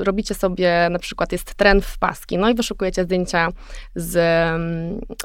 [0.01, 3.49] y, robicie sobie, na przykład jest trend w paski, no i wyszukujecie zdjęcia
[3.95, 4.13] z,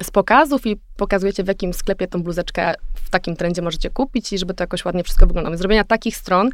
[0.04, 4.38] z pokazów i pokazujecie w jakim sklepie tą bluzeczkę w takim trendzie możecie kupić i
[4.38, 5.58] żeby to jakoś ładnie wszystko wyglądało.
[5.58, 6.50] Zrobienia takich stron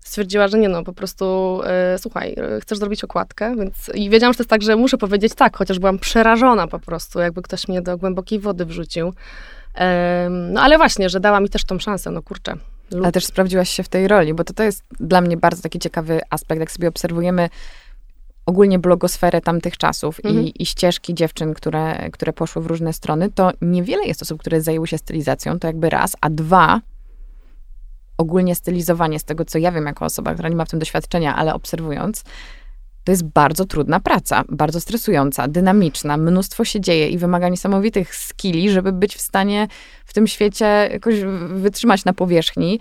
[0.00, 1.60] stwierdziła, że nie no, po prostu
[1.94, 4.98] y, słuchaj, y, chcesz zrobić okładkę, więc i wiedziałam, że to jest tak, że muszę
[4.98, 9.14] powiedzieć tak, chociaż byłam przerażona po prostu, jakby ktoś mnie do głębokiej wody wrzucił.
[10.30, 12.56] no ale właśnie, że dała mi też tą szansę, no kurczę.
[12.90, 13.04] Lub...
[13.04, 15.78] Ale też sprawdziłaś się w tej roli, bo to, to jest dla mnie bardzo taki
[15.78, 17.48] ciekawy aspekt, jak sobie obserwujemy
[18.46, 20.44] ogólnie blogosferę tamtych czasów mhm.
[20.44, 24.60] i, i, ścieżki dziewczyn, które, które poszły w różne strony, to niewiele jest osób, które
[24.60, 26.80] zajęły się stylizacją, to jakby raz, a dwa,
[28.18, 31.36] ogólnie stylizowanie z tego, co ja wiem jako osoba, która nie ma w tym doświadczenia,
[31.36, 32.24] ale obserwując,
[33.04, 38.70] to jest bardzo trudna praca, bardzo stresująca, dynamiczna, mnóstwo się dzieje i wymaga niesamowitych skilli,
[38.70, 39.68] żeby być w stanie
[40.04, 41.14] w tym świecie jakoś
[41.48, 42.80] wytrzymać na powierzchni.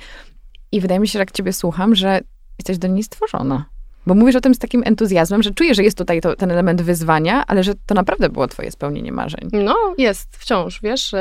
[0.71, 2.19] I wydaje mi się, że jak ciebie słucham, że
[2.59, 3.65] jesteś do niej stworzona.
[4.07, 6.81] Bo mówisz o tym z takim entuzjazmem, że czuję, że jest tutaj to, ten element
[6.81, 9.49] wyzwania, ale że to naprawdę było twoje spełnienie marzeń.
[9.51, 11.15] No, jest wciąż, wiesz.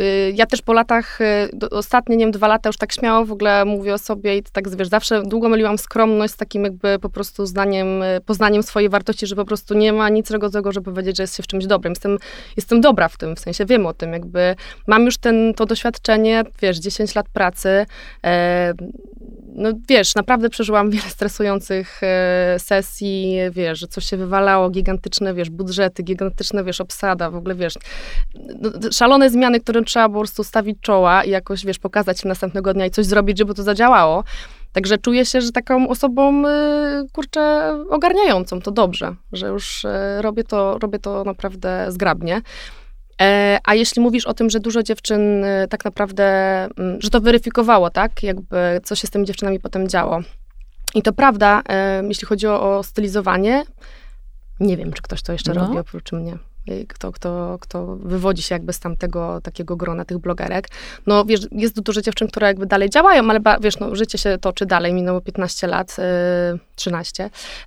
[0.00, 3.32] Y, ja też po latach, y, ostatnie, nie wiem, dwa lata już tak śmiało w
[3.32, 7.10] ogóle mówię o sobie i tak, wiesz, zawsze długo myliłam skromność z takim jakby po
[7.10, 11.16] prostu zdaniem, y, poznaniem swojej wartości, że po prostu nie ma nic złego, żeby powiedzieć,
[11.16, 11.90] że jest się w czymś dobrym.
[11.90, 12.18] Jestem,
[12.56, 14.54] jestem dobra w tym, w sensie wiem o tym, jakby
[14.86, 17.86] mam już ten, to doświadczenie, wiesz, 10 lat pracy,
[18.24, 18.72] e,
[19.54, 25.50] no wiesz, naprawdę przeżyłam wiele stresujących e, sesji, wiesz, że coś się wywalało, gigantyczne, wiesz,
[25.50, 27.74] budżety, gigantyczne, wiesz, obsada, w ogóle, wiesz,
[28.34, 32.74] no, szalone zmiany, którym trzeba po prostu stawić czoła i jakoś, wiesz, pokazać się następnego
[32.74, 34.24] dnia i coś zrobić, żeby to zadziałało.
[34.72, 39.88] Także czuję się, że taką osobą, y, kurczę, ogarniającą to dobrze, że już y,
[40.20, 42.42] robię to, robię to naprawdę zgrabnie.
[43.22, 46.24] E, a jeśli mówisz o tym, że dużo dziewczyn y, tak naprawdę,
[46.64, 50.20] mm, że to weryfikowało, tak, jakby co się z tymi dziewczynami potem działo.
[50.94, 53.64] I to prawda, e, jeśli chodzi o, o stylizowanie,
[54.60, 55.60] nie wiem, czy ktoś to jeszcze no.
[55.60, 56.49] robi oprócz mnie.
[56.70, 60.68] Y, kto, kto, kto wywodzi się jakby z tamtego takiego grona tych blogerek.
[61.06, 64.66] No wiesz, jest dużo dziewczyn, które jakby dalej działają, ale wiesz, no życie się toczy
[64.66, 65.96] dalej, minęło 15 lat,
[66.80, 67.26] 13 y,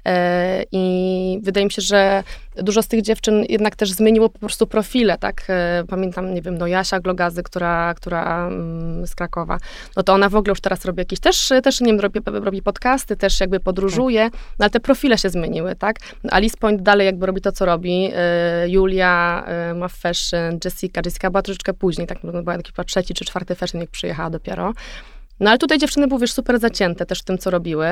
[0.09, 2.23] y, i wydaje mi się, że
[2.55, 5.47] dużo z tych dziewczyn jednak też zmieniło po prostu profile, tak?
[5.87, 9.57] Pamiętam, nie wiem, no Jasia Glogazy, która, która mm, z Krakowa,
[9.97, 12.61] no to ona w ogóle już teraz robi jakieś, też, też nie wiem, robi, robi
[12.61, 14.23] podcasty, też jakby podróżuje,
[14.59, 15.95] no ale te profile się zmieniły, tak?
[16.31, 18.11] Alice Point dalej jakby robi to, co robi,
[18.67, 21.01] Julia y, ma fashion, Jessica.
[21.05, 24.29] Jessica była troszeczkę później, tak, no, była taki chyba trzeci czy czwarty fashion, jak przyjechała
[24.29, 24.73] dopiero.
[25.39, 27.87] No ale tutaj dziewczyny były wiesz, super zacięte też w tym, co robiły.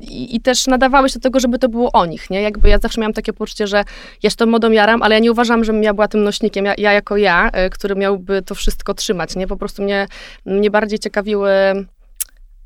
[0.00, 2.42] I, I, też nadawały się do tego, żeby to było o nich, nie?
[2.42, 3.84] Jakby ja zawsze miałam takie poczucie, że
[4.22, 6.74] ja się tą modą jaram, ale ja nie uważam, żebym ja była tym nośnikiem, ja,
[6.78, 9.46] ja jako ja, y, który miałby to wszystko trzymać, nie?
[9.46, 10.06] Po prostu mnie,
[10.46, 11.50] mnie bardziej ciekawiły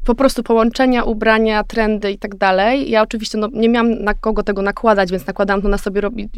[0.04, 2.90] po prostu połączenia, ubrania, trendy i tak dalej.
[2.90, 6.32] Ja oczywiście no, nie miałam na kogo tego nakładać, więc nakładałam to na sobie, robić,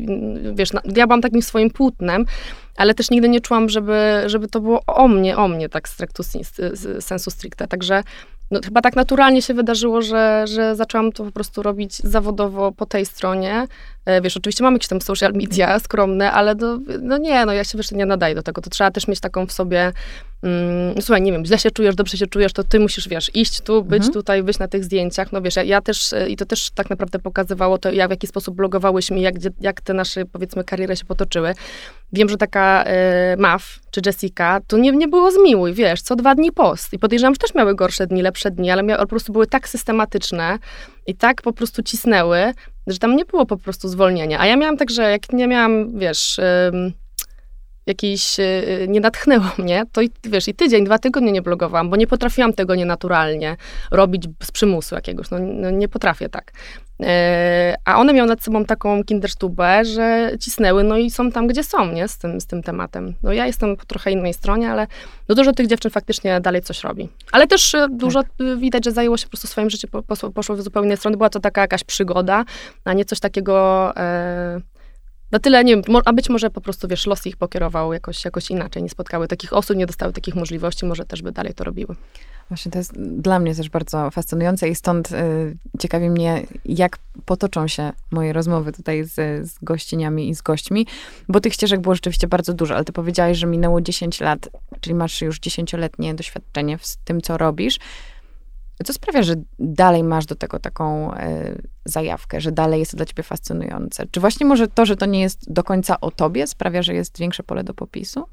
[0.55, 2.25] wiesz, na, ja byłam takim swoim płótnem,
[2.77, 6.23] ale też nigdy nie czułam, żeby, żeby to było o mnie, o mnie, tak stricte,
[7.01, 7.67] sensu stricte.
[7.67, 8.03] Także
[8.51, 12.87] no, chyba tak naturalnie się wydarzyło, że, że zaczęłam to po prostu robić zawodowo po
[12.87, 13.67] tej stronie.
[14.05, 17.65] E, wiesz, oczywiście mam jakieś tam social media skromne, ale do, no nie, no ja
[17.65, 18.63] się wiesz, nie nadaję do tego.
[18.63, 19.93] To trzeba też mieć taką w sobie,
[20.47, 23.61] mm, słuchaj, nie wiem, źle się czujesz, dobrze się czujesz, to ty musisz, wiesz, iść
[23.61, 24.13] tu, być mhm.
[24.13, 25.33] tutaj, być na tych zdjęciach.
[25.33, 28.11] No wiesz, ja, ja, też, e, i to też tak naprawdę pokazywało to, jak, w
[28.11, 31.55] jaki sposób blogowałyśmy, jak, jak te nasze, powiedzmy, kariery się potoczyły.
[32.13, 32.85] Wiem, że taka
[33.35, 36.93] y, Maf czy Jessica, to nie, nie było zmiłuj, wiesz, co dwa dni post.
[36.93, 39.69] I podejrzewam, że też miały gorsze dni, lepsze dni, ale mia, po prostu były tak
[39.69, 40.59] systematyczne
[41.07, 42.53] i tak po prostu cisnęły,
[42.87, 44.41] że tam nie było po prostu zwolnienia.
[44.41, 46.39] A ja miałam tak, że jak nie miałam, wiesz...
[46.39, 47.06] Y,
[47.87, 51.97] jakiś, y, nie natchnęło mnie, to i, wiesz, i tydzień, dwa tygodnie nie blogowałam, bo
[51.97, 53.57] nie potrafiłam tego nienaturalnie
[53.91, 56.53] robić z przymusu jakiegoś, no, no nie potrafię tak.
[57.03, 61.65] E, a one miały nad sobą taką kinderstubę, że cisnęły, no i są tam, gdzie
[61.65, 63.15] są, nie, z tym, z tym tematem.
[63.23, 64.87] No ja jestem po trochę innej stronie, ale
[65.29, 67.09] no dużo tych dziewczyn faktycznie dalej coś robi.
[67.33, 68.59] Ale też e, dużo tak.
[68.59, 71.17] widać, że zajęło się po prostu swoim życiem, poszło, poszło w zupełnie innej strony.
[71.17, 72.45] Była to taka jakaś przygoda,
[72.85, 73.93] a nie coś takiego...
[73.97, 74.61] E,
[75.31, 78.51] na tyle, nie wiem, a być może po prostu, wiesz, los ich pokierował jakoś, jakoś
[78.51, 81.97] inaczej, nie spotkały takich osób, nie dostały takich możliwości, może też by dalej to robiły.
[82.49, 87.69] Właśnie to jest dla mnie też bardzo fascynujące i stąd y, ciekawi mnie, jak potoczą
[87.69, 89.15] się moje rozmowy tutaj z,
[89.51, 90.87] z gościniami i z gośćmi,
[91.29, 94.49] bo tych ścieżek było rzeczywiście bardzo dużo, ale ty powiedziałaś, że minęło 10 lat,
[94.81, 97.79] czyli masz już dziesięcioletnie doświadczenie w tym, co robisz.
[98.85, 101.19] Co sprawia, że dalej masz do tego taką y,
[101.85, 104.07] zajawkę, że dalej jest to dla ciebie fascynujące?
[104.11, 107.19] Czy właśnie może to, że to nie jest do końca o tobie, sprawia, że jest
[107.19, 108.25] większe pole do popisu?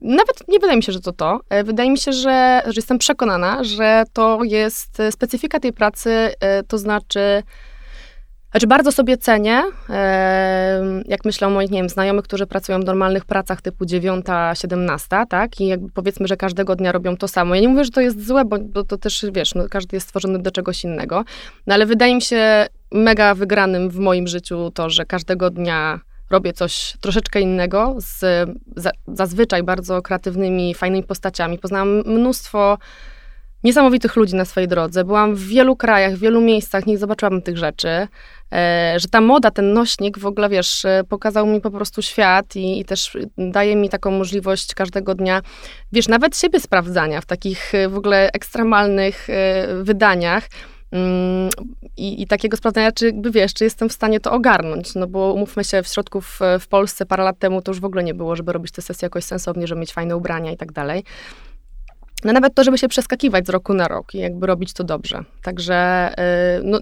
[0.00, 1.40] Nawet nie wydaje mi się, że to to.
[1.48, 6.10] E, wydaje mi się, że, że jestem przekonana, że to jest e, specyfika tej pracy,
[6.40, 7.42] e, to znaczy
[8.50, 9.62] znaczy bardzo sobie cenię,
[11.06, 15.08] jak myślę o moich, nie wiem, znajomych, którzy pracują w normalnych pracach typu 9, 17,
[15.28, 15.60] tak?
[15.60, 17.54] I jakby powiedzmy, że każdego dnia robią to samo.
[17.54, 20.06] Ja nie mówię, że to jest złe, bo, bo to też, wiesz, no, każdy jest
[20.06, 21.24] stworzony do czegoś innego.
[21.66, 26.52] No ale wydaje mi się mega wygranym w moim życiu to, że każdego dnia robię
[26.52, 28.20] coś troszeczkę innego z
[28.76, 31.58] za, zazwyczaj bardzo kreatywnymi, fajnymi postaciami.
[31.58, 32.78] Poznałam mnóstwo
[33.64, 35.04] niesamowitych ludzi na swojej drodze.
[35.04, 38.08] Byłam w wielu krajach, w wielu miejscach, nie zobaczyłam tych rzeczy.
[38.52, 42.56] E, że ta moda, ten nośnik w ogóle, wiesz, e, pokazał mi po prostu świat
[42.56, 45.42] i, i, też daje mi taką możliwość każdego dnia,
[45.92, 49.28] wiesz, nawet siebie sprawdzania w takich e, w ogóle ekstremalnych
[49.82, 50.48] wydaniach.
[50.92, 51.50] Mm,
[51.96, 54.94] I, I, takiego sprawdzania, czy jakby wiesz, czy jestem w stanie to ogarnąć.
[54.94, 57.84] No bo umówmy się, w środku w, w Polsce parę lat temu to już w
[57.84, 60.72] ogóle nie było, żeby robić te sesje jakoś sensownie, żeby mieć fajne ubrania i tak
[60.72, 61.04] dalej.
[62.24, 65.24] No nawet to, żeby się przeskakiwać z roku na rok i jakby robić to dobrze.
[65.42, 66.10] Także
[66.58, 66.78] y, no,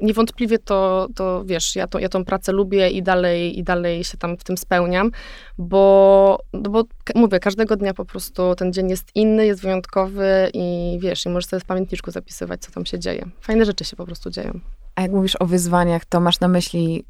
[0.00, 4.18] niewątpliwie to, to wiesz, ja, to, ja tą pracę lubię i dalej, i dalej się
[4.18, 5.10] tam w tym spełniam,
[5.58, 6.84] bo, no bo
[7.14, 11.46] mówię, każdego dnia po prostu ten dzień jest inny, jest wyjątkowy i wiesz, i możesz
[11.46, 13.26] sobie w pamiętniczku zapisywać, co tam się dzieje.
[13.40, 14.60] Fajne rzeczy się po prostu dzieją.
[14.94, 17.04] A jak mówisz o wyzwaniach, to masz na myśli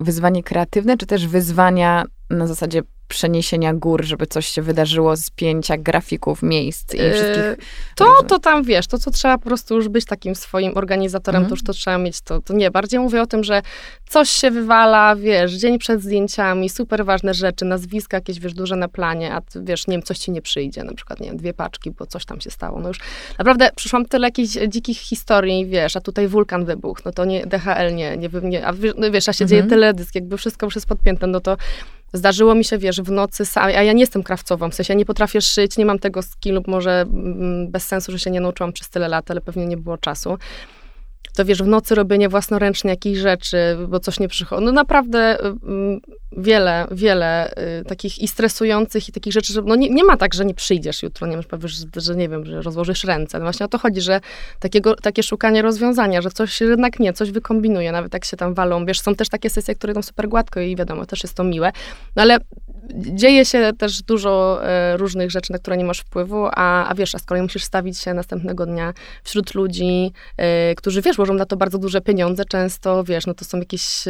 [0.00, 6.42] wyzwanie kreatywne, czy też wyzwania na zasadzie przeniesienia gór, żeby coś się wydarzyło, spięcia grafików,
[6.42, 7.36] miejsc i wszystkich.
[7.36, 7.56] Yy,
[7.96, 11.48] to, to tam wiesz, to co trzeba po prostu już być takim swoim organizatorem, mhm.
[11.48, 12.20] to już to trzeba mieć.
[12.20, 13.62] To, to nie, bardziej mówię o tym, że
[14.08, 18.88] coś się wywala, wiesz, dzień przed zdjęciami, super ważne rzeczy, nazwiska jakieś, wiesz, duże na
[18.88, 21.90] planie, a wiesz, nie wiem, coś ci nie przyjdzie, na przykład, nie wiem, dwie paczki,
[21.90, 22.80] bo coś tam się stało.
[22.80, 22.98] No już
[23.38, 27.94] naprawdę przyszłam tyle jakichś dzikich historii, wiesz, a tutaj wulkan wybuchł, no to nie, DHL
[27.94, 29.48] nie, nie, nie a no wiesz, a się mhm.
[29.48, 31.56] dzieje teledysk, jakby wszystko już jest podpięte, no to
[32.12, 35.40] Zdarzyło mi się, wiesz, w nocy, a ja nie jestem krawcową, w sensie nie potrafię
[35.40, 39.08] szyć, nie mam tego skillu, może mm, bez sensu, że się nie nauczyłam przez tyle
[39.08, 40.38] lat, ale pewnie nie było czasu
[41.34, 43.56] to wiesz, w nocy robienie własnoręcznie jakichś rzeczy,
[43.88, 44.64] bo coś nie przychodzi.
[44.64, 45.54] No naprawdę y,
[46.36, 50.34] wiele, wiele y, takich i stresujących i takich rzeczy, że no nie, nie ma tak,
[50.34, 53.38] że nie przyjdziesz jutro, nie powiesz, że, że nie wiem, że rozłożysz ręce.
[53.38, 54.20] No właśnie o to chodzi, że
[54.60, 58.86] takiego, takie szukanie rozwiązania, że coś jednak nie, coś wykombinuje, nawet jak się tam walą.
[58.86, 61.72] Wiesz, są też takie sesje, które idą super gładko i wiadomo, też jest to miłe,
[62.16, 62.38] no ale
[62.94, 67.14] dzieje się też dużo e, różnych rzeczy, na które nie masz wpływu, a, a wiesz,
[67.14, 68.92] a z kolei musisz stawić się następnego dnia
[69.24, 73.44] wśród ludzi, e, którzy, wiesz, łożą na to bardzo duże pieniądze często, wiesz, no to
[73.44, 74.04] są jakieś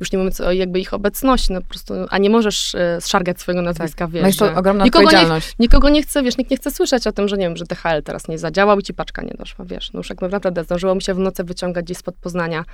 [0.00, 3.40] już nie mówiąc o jakby ich obecności, no po prostu, a nie możesz e, zszargać
[3.40, 4.10] swojego nazwiska, tak.
[4.10, 4.22] wiesz.
[4.22, 5.48] No jest to ogromna nikogo odpowiedzialność.
[5.48, 7.64] Nie, nikogo nie chce, wiesz, nikt nie chce słyszeć o tym, że nie wiem, że
[7.64, 9.92] DHL teraz nie zadziałał i ci paczka nie doszła, wiesz.
[9.92, 12.64] No już jak naprawdę zdążyło mi się w nocy wyciągać gdzieś spod Poznania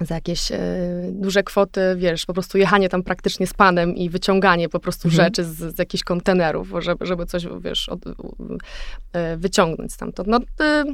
[0.00, 0.58] za jakieś e,
[1.12, 5.24] duże kwoty, wiesz, po prostu jechanie tam praktycznie z panem i wyciąganie po prostu mhm.
[5.24, 8.00] rzeczy z, z jakichś kontenerów, żeby, żeby coś, wiesz, od,
[9.12, 10.28] e, wyciągnąć stamtąd.
[10.28, 10.84] No, e,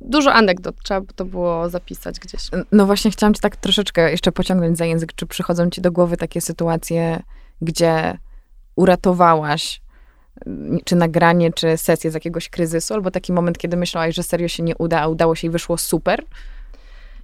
[0.00, 2.42] dużo anegdot trzeba by to było zapisać gdzieś.
[2.72, 5.12] No właśnie chciałam cię tak troszeczkę jeszcze pociągnąć za język.
[5.14, 7.22] Czy przychodzą ci do głowy takie sytuacje,
[7.62, 8.18] gdzie
[8.76, 9.80] uratowałaś
[10.84, 14.62] czy nagranie, czy sesję z jakiegoś kryzysu, albo taki moment, kiedy myślałaś, że serio się
[14.62, 16.24] nie uda, a udało się i wyszło super?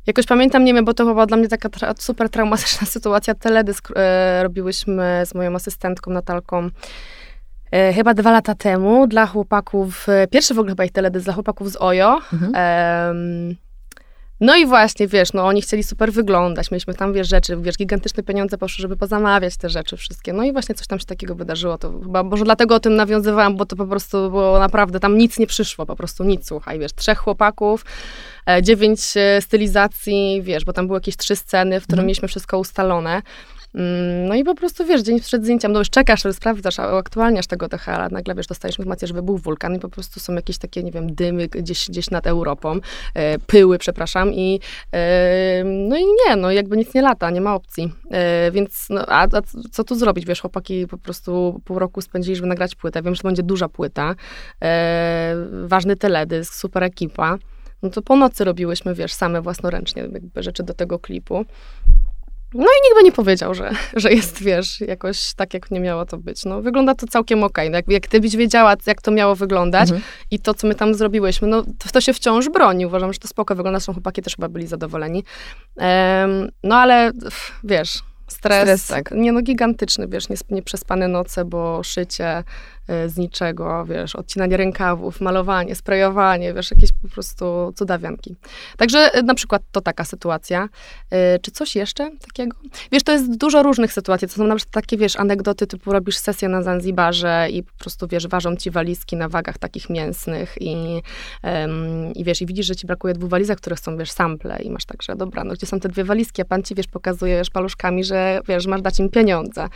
[0.06, 3.34] Jakoś pamiętam, nie wiem, bo to była dla mnie taka tra super traumatyczna sytuacja.
[3.34, 6.70] Teledysk e, robiłyśmy z moją asystentką Natalką
[7.72, 11.34] e, chyba dwa lata temu dla chłopaków, e, pierwszy w ogóle chyba ich teledysk dla
[11.34, 12.20] chłopaków z OJO.
[12.32, 12.52] Mhm.
[14.42, 18.22] No i właśnie, wiesz, no oni chcieli super wyglądać, mieliśmy tam, wiesz, rzeczy, wiesz, gigantyczne
[18.22, 20.32] pieniądze poszły, żeby pozamawiać te rzeczy wszystkie.
[20.32, 23.56] No i właśnie coś tam się takiego wydarzyło, to chyba, może dlatego o tym nawiązywałam,
[23.56, 26.92] bo to po prostu było naprawdę, tam nic nie przyszło, po prostu nic, słuchaj, wiesz,
[26.92, 27.84] trzech chłopaków,
[28.46, 29.00] e, dziewięć
[29.40, 32.06] stylizacji, wiesz, bo tam były jakieś trzy sceny, w których mm.
[32.06, 33.22] mieliśmy wszystko ustalone.
[33.74, 37.68] Mm, no i po prostu, wiesz, dzień przed zdjęciem, no już czekasz, sprawdzasz, uaktualniasz tego
[37.68, 40.92] THL, nadle, wiesz, dostajesz informację, że był wulkan i po prostu są jakieś takie, nie
[40.92, 42.78] wiem, dymy gdzieś, gdzieś nad Europą,
[43.14, 44.60] e, pyły, przepraszam, i
[44.92, 47.92] e, no i nie, no jakby nic nie lata, nie ma opcji.
[48.10, 52.36] E, więc, no, a, a, co tu zrobić, wiesz, chłopaki po prostu pół roku spędzili,
[52.36, 53.02] żeby nagrać płytę.
[53.02, 54.14] Wiem, że to będzie duża płyta,
[54.62, 57.38] e, ważny teledysk, super ekipa.
[57.82, 61.44] No to po nocy robiłyśmy, wiesz, same własnoręcznie rzeczy do tego klipu.
[62.54, 66.06] No i nikt by nie powiedział, że, że jest, wiesz, jakoś tak, jak nie miało
[66.06, 66.44] to być.
[66.44, 67.68] No, wygląda to całkiem okej.
[67.68, 67.70] Okay.
[67.70, 70.02] No, jak, jak ty byś wiedziała, jak to miało wyglądać mhm.
[70.30, 72.86] i to, co my tam zrobiłyśmy, no to, to, się wciąż broni.
[72.86, 73.78] Uważam, że to spoko wygląda.
[73.78, 75.24] Zresztą chłopaki też chyba byli zadowoleni.
[75.76, 77.12] Um, no ale
[77.64, 79.10] wiesz, Stres, Stres, tak.
[79.10, 82.44] nie no gigantyczny, wiesz, nie, nieprzespane noce, bo szycie
[83.06, 88.36] z niczego, wiesz, odcinanie rękawów, malowanie, sprayowanie, wiesz, jakieś po prostu cudawianki.
[88.76, 90.68] Także y, na przykład to taka sytuacja.
[91.34, 92.56] Y, czy coś jeszcze takiego?
[92.92, 94.28] Wiesz, to jest dużo różnych sytuacji.
[94.28, 98.08] To są na przykład takie, wiesz, anegdoty typu robisz sesję na Zanzibarze i po prostu,
[98.08, 101.02] wiesz, ważą ci walizki na wagach takich mięsnych i,
[102.14, 104.84] i wiesz, i widzisz, że ci brakuje dwóch walizek, które są, wiesz, sample i masz
[104.84, 107.50] tak, że dobra, no gdzie są te dwie walizki, a pan ci, wiesz, pokazuje, wiesz,
[107.50, 109.68] paluszkami, że, wiesz, masz dać im pieniądze.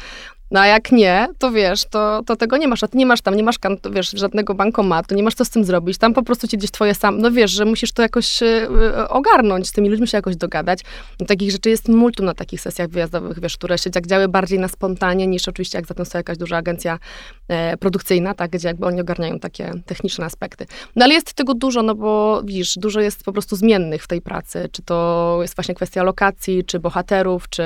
[0.50, 3.20] No a jak nie, to wiesz, to, to tego nie masz, a ty nie masz
[3.20, 3.56] tam, nie masz,
[3.90, 6.94] wiesz, żadnego bankomatu, nie masz co z tym zrobić, tam po prostu ci gdzieś twoje
[6.94, 10.36] sam, no wiesz, że musisz to jakoś y, y, ogarnąć, z tymi ludźmi się jakoś
[10.36, 10.80] dogadać.
[11.20, 14.58] No, takich rzeczy jest multum na takich sesjach wyjazdowych, wiesz, które się jak działy bardziej
[14.58, 16.98] na spontanie, niż oczywiście jak za tym stoi jakaś duża agencja
[17.48, 20.66] e, produkcyjna, tak, gdzie jakby oni ogarniają takie techniczne aspekty.
[20.96, 24.22] No ale jest tego dużo, no bo widzisz, dużo jest po prostu zmiennych w tej
[24.22, 27.62] pracy, czy to jest właśnie kwestia lokacji, czy bohaterów, czy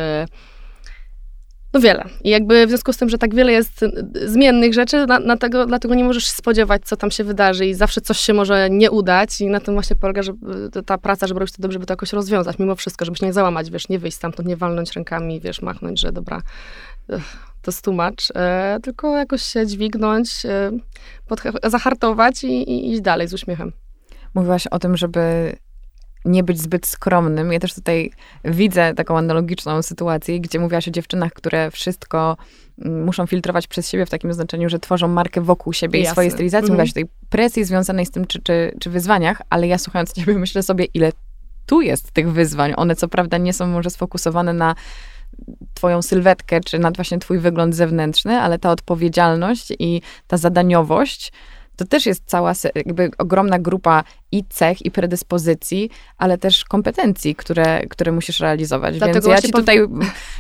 [1.73, 2.05] no wiele.
[2.25, 3.91] I jakby w związku z tym, że tak wiele jest y,
[4.29, 7.75] zmiennych rzeczy, na, na tego, dlatego nie możesz się spodziewać, co tam się wydarzy i
[7.75, 10.33] zawsze coś się może nie udać i na tym właśnie polega że,
[10.77, 13.33] y, ta praca, żeby robić to dobrze, żeby to jakoś rozwiązać, mimo wszystko, żebyś nie
[13.33, 16.43] załamać, wiesz, nie wyjść stamtąd, nie walnąć rękami, wiesz, machnąć, że dobra,
[17.63, 20.71] to stłumacz, e, tylko jakoś się dźwignąć, e,
[21.71, 23.73] zahartować i, i iść dalej z uśmiechem.
[24.35, 25.57] Mówiłaś o tym, żeby
[26.25, 27.53] nie być zbyt skromnym.
[27.53, 28.11] Ja też tutaj
[28.45, 32.37] widzę taką analogiczną sytuację, gdzie mówiłaś o dziewczynach, które wszystko
[32.79, 36.13] mm, muszą filtrować przez siebie w takim znaczeniu, że tworzą markę wokół siebie i Jasne.
[36.13, 36.71] swojej stylizacji.
[36.71, 36.73] Mhm.
[36.73, 40.35] Mówiłaś o tej presji związanej z tym, czy, czy, czy wyzwaniach, ale ja słuchając ciebie
[40.45, 41.13] myślę sobie, ile
[41.67, 42.73] tu jest tych wyzwań.
[42.77, 44.75] One co prawda nie są może sfokusowane na
[45.75, 51.33] twoją sylwetkę, czy na właśnie twój wygląd zewnętrzny, ale ta odpowiedzialność i ta zadaniowość,
[51.81, 57.87] to też jest cała jakby ogromna grupa i cech, i predyspozycji, ale też kompetencji, które,
[57.87, 58.99] które musisz realizować.
[58.99, 59.79] Dlatego Więc ja ci pow- tutaj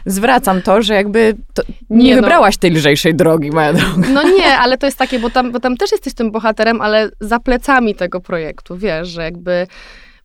[0.06, 2.22] zwracam to, że jakby to nie, Nie no.
[2.22, 4.08] wybrałaś tej lżejszej drogi, moja droga.
[4.12, 7.10] No nie, ale to jest takie, bo tam, bo tam też jesteś tym bohaterem, ale
[7.20, 9.66] za plecami tego projektu, wiesz, że jakby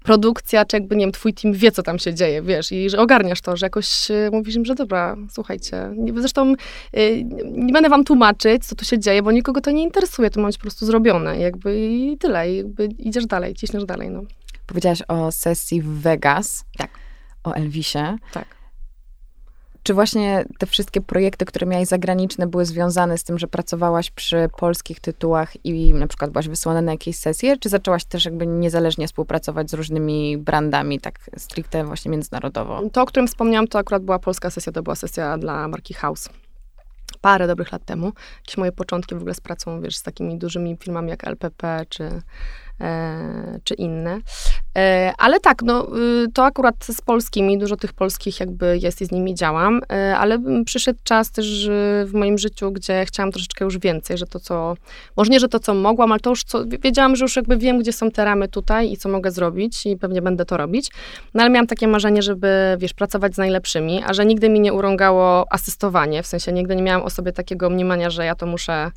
[0.05, 2.99] produkcja, czy jakby, nie wiem, twój team wie, co tam się dzieje, wiesz, i że
[2.99, 6.53] ogarniasz to, że jakoś y, mówisz im, że dobra, słuchajcie, zresztą
[6.97, 10.41] y, nie będę wam tłumaczyć, co tu się dzieje, bo nikogo to nie interesuje, to
[10.41, 14.21] ma być po prostu zrobione, jakby i tyle, i jakby idziesz dalej, ciśniesz dalej, no.
[14.67, 16.65] Powiedziałaś o sesji w Vegas.
[16.77, 16.89] Tak.
[17.43, 18.17] O Elvisie.
[18.31, 18.54] Tak.
[19.85, 24.49] Czy właśnie te wszystkie projekty, które miałaś zagraniczne, były związane z tym, że pracowałaś przy
[24.57, 29.07] polskich tytułach i na przykład byłaś wysłana na jakieś sesje, czy zaczęłaś też jakby niezależnie
[29.07, 32.81] współpracować z różnymi brandami, tak stricte właśnie międzynarodowo?
[32.89, 36.29] To, o którym wspomniałam, to akurat była polska sesja, to była sesja dla marki House.
[37.21, 38.11] Parę dobrych lat temu.
[38.37, 42.21] Jakieś moje początki w ogóle z pracą, wiesz, z takimi dużymi filmami jak LPP czy,
[42.81, 44.19] e, czy inne.
[44.75, 45.87] E, ale tak, no,
[46.23, 50.17] y, to akurat z polskimi, dużo tych polskich jakby jest i z nimi działam, e,
[50.17, 51.67] ale przyszedł czas też
[52.05, 54.75] w moim życiu, gdzie chciałam troszeczkę już więcej, że to co,
[55.17, 57.79] może nie, że to co mogłam, ale to już co, wiedziałam, że już jakby wiem,
[57.79, 60.91] gdzie są te ramy tutaj i co mogę zrobić i pewnie będę to robić.
[61.33, 64.73] No ale miałam takie marzenie, żeby, wiesz, pracować z najlepszymi, a że nigdy mi nie
[64.73, 68.91] urągało asystowanie, w sensie nigdy nie miałam o sobie takiego mniemania, że ja to muszę,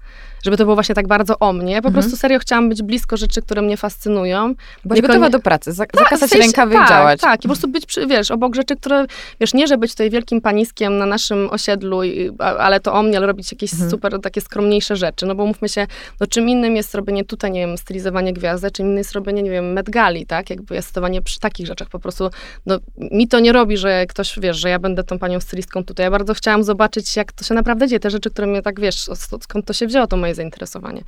[0.45, 1.83] żeby to było właśnie tak bardzo o mnie.
[1.83, 1.95] Po Mhm.
[1.95, 4.55] prostu serio chciałam być blisko rzeczy, które mnie fascynują.
[4.85, 7.21] Byłaś gotowa do pracy, za, Tak, zakasać w sensie- rękawy tak, i działać.
[7.21, 9.05] Tak, i po prostu być, przy, wiesz, obok rzeczy, które,
[9.41, 13.17] wiesz, nie, że być tutaj wielkim paniskiem na naszym osiedlu, i, ale to o mnie,
[13.17, 13.91] ale robić jakieś Mhm.
[13.91, 15.87] super, takie skromniejsze rzeczy, no bo mówmy się,
[16.21, 19.51] no czym innym jest robienie tutaj, nie wiem, stylizowanie gwiazdy, czym innym jest robienie, nie
[19.51, 22.31] wiem, Met Gali, tak, jakby asystowanie przy takich rzeczach, po prostu,
[22.67, 26.05] no mi to nie robi, że ktoś, wiesz, że ja będę tą panią stylistką tutaj,
[26.05, 28.97] ja bardzo chciałam zobaczyć, jak to się naprawdę dzieje, te rzeczy, które mnie tak, wiesz,
[29.09, 31.03] sk- skąd to się wzięło, to moje zainteresowanie.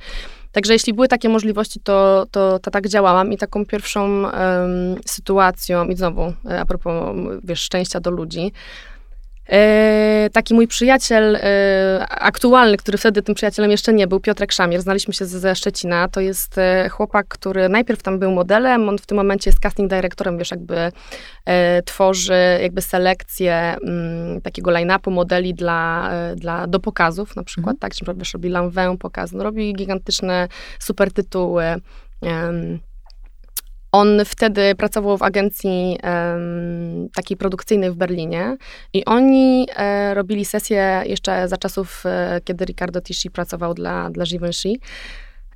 [0.51, 5.87] Także jeśli były takie możliwości, to, to, to tak działałam i taką pierwszą em, sytuacją,
[5.87, 8.51] i znowu e, a propos, wiesz, szczęścia do ludzi,
[10.33, 15.13] taki mój przyjaciel e, aktualny, który wtedy tym przyjacielem jeszcze nie był, Piotrek Szamier, znaliśmy
[15.13, 19.05] się ze, ze Szczecina, to jest e, chłopak, który najpierw tam był modelem, on w
[19.05, 20.91] tym momencie jest casting dyrektorem, wiesz, jakby
[21.45, 27.35] e, tworzy jakby selekcję mm, takiego line-upu modeli dla, e, dla, do pokazów.
[27.35, 30.47] Na przykład, tak, czy wiesz, robi Lanvin pokaz, no, robi gigantyczne
[30.79, 31.63] super tytuły.
[32.21, 32.79] em,
[33.91, 38.57] on wtedy pracował w agencji em, takiej produkcyjnej w Berlinie
[38.93, 44.25] i oni e, robili sesję jeszcze za czasów, e, kiedy Ricardo Tisci pracował dla, dla
[44.25, 44.73] Givenchy.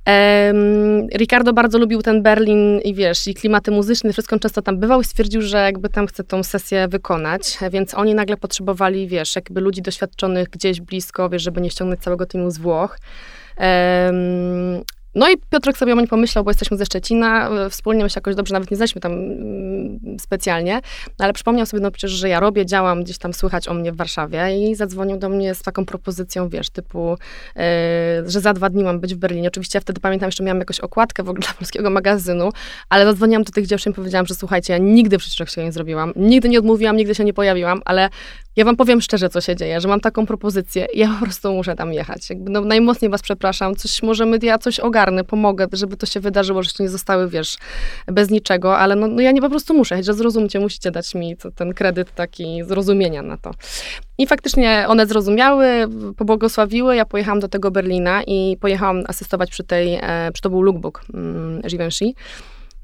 [0.04, 5.00] Em, Ricardo bardzo lubił ten Berlin i wiesz, i klimaty muzyczne, wszystko często tam bywał
[5.00, 9.60] i stwierdził, że jakby tam chce tą sesję wykonać, więc oni nagle potrzebowali, wiesz, jakby
[9.60, 12.98] ludzi doświadczonych gdzieś blisko, wiesz, żeby nie ściągnąć całego teamu z Włoch.
[13.56, 14.82] Em,
[15.16, 18.18] No i Piotrek sobie o mnie pomyślał, bo jesteśmy ze Szczecina, e, wspólnie my się
[18.18, 20.80] jakoś dobrze nawet nie znaliśmy tam mm, specjalnie,
[21.18, 23.96] ale przypomniał sobie, no przecież, że ja robię, działam, gdzieś tam słychać o mnie w
[23.96, 27.18] Warszawie i zadzwonił do mnie z taką propozycją, wiesz, typu,
[27.56, 27.62] yy,
[28.26, 29.48] że za dwa dni mam być w Berlinie.
[29.48, 32.50] Oczywiście ja wtedy pamiętam, jeszcze miałam jakąś okładkę w ogóle dla polskiego magazynu,
[32.88, 36.12] ale zadzwoniłam do tych dziewczyn i powiedziałam, że słuchajcie, ja nigdy przecież się nie zrobiłam,
[36.16, 38.08] nigdy nie odmówiłam, nigdy się nie pojawiłam, ale
[38.56, 41.76] ja wam powiem szczerze, co się dzieje, że mam taką propozycję ja po prostu muszę
[41.76, 42.30] tam jechać.
[42.30, 46.62] Jakby, no, najmocniej was przepraszam, coś możemy, ja coś ogarnę, pomogę, żeby to się wydarzyło,
[46.62, 47.56] żeście nie zostały, wiesz,
[48.06, 51.36] bez niczego, ale no, no ja nie po prostu muszę, że zrozumcie, musicie dać mi
[51.36, 53.50] to, ten kredyt taki zrozumienia na to.
[54.18, 55.66] I faktycznie one zrozumiały,
[56.16, 60.62] pobłogosławiły, ja pojechałam do tego Berlina i pojechałam asystować przy tej, e, przy to był
[60.62, 62.12] lookbook mm, Givenchy.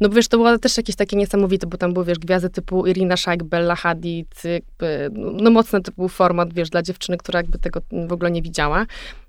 [0.03, 3.17] No wiesz, to było też jakieś takie niesamowite, bo tam były, wiesz, gwiazdy typu Irina
[3.17, 7.81] Shayk, Bella Hadid, jakby, no mocny to był format, wiesz, dla dziewczyny, która jakby tego
[8.09, 8.87] w ogóle nie widziała.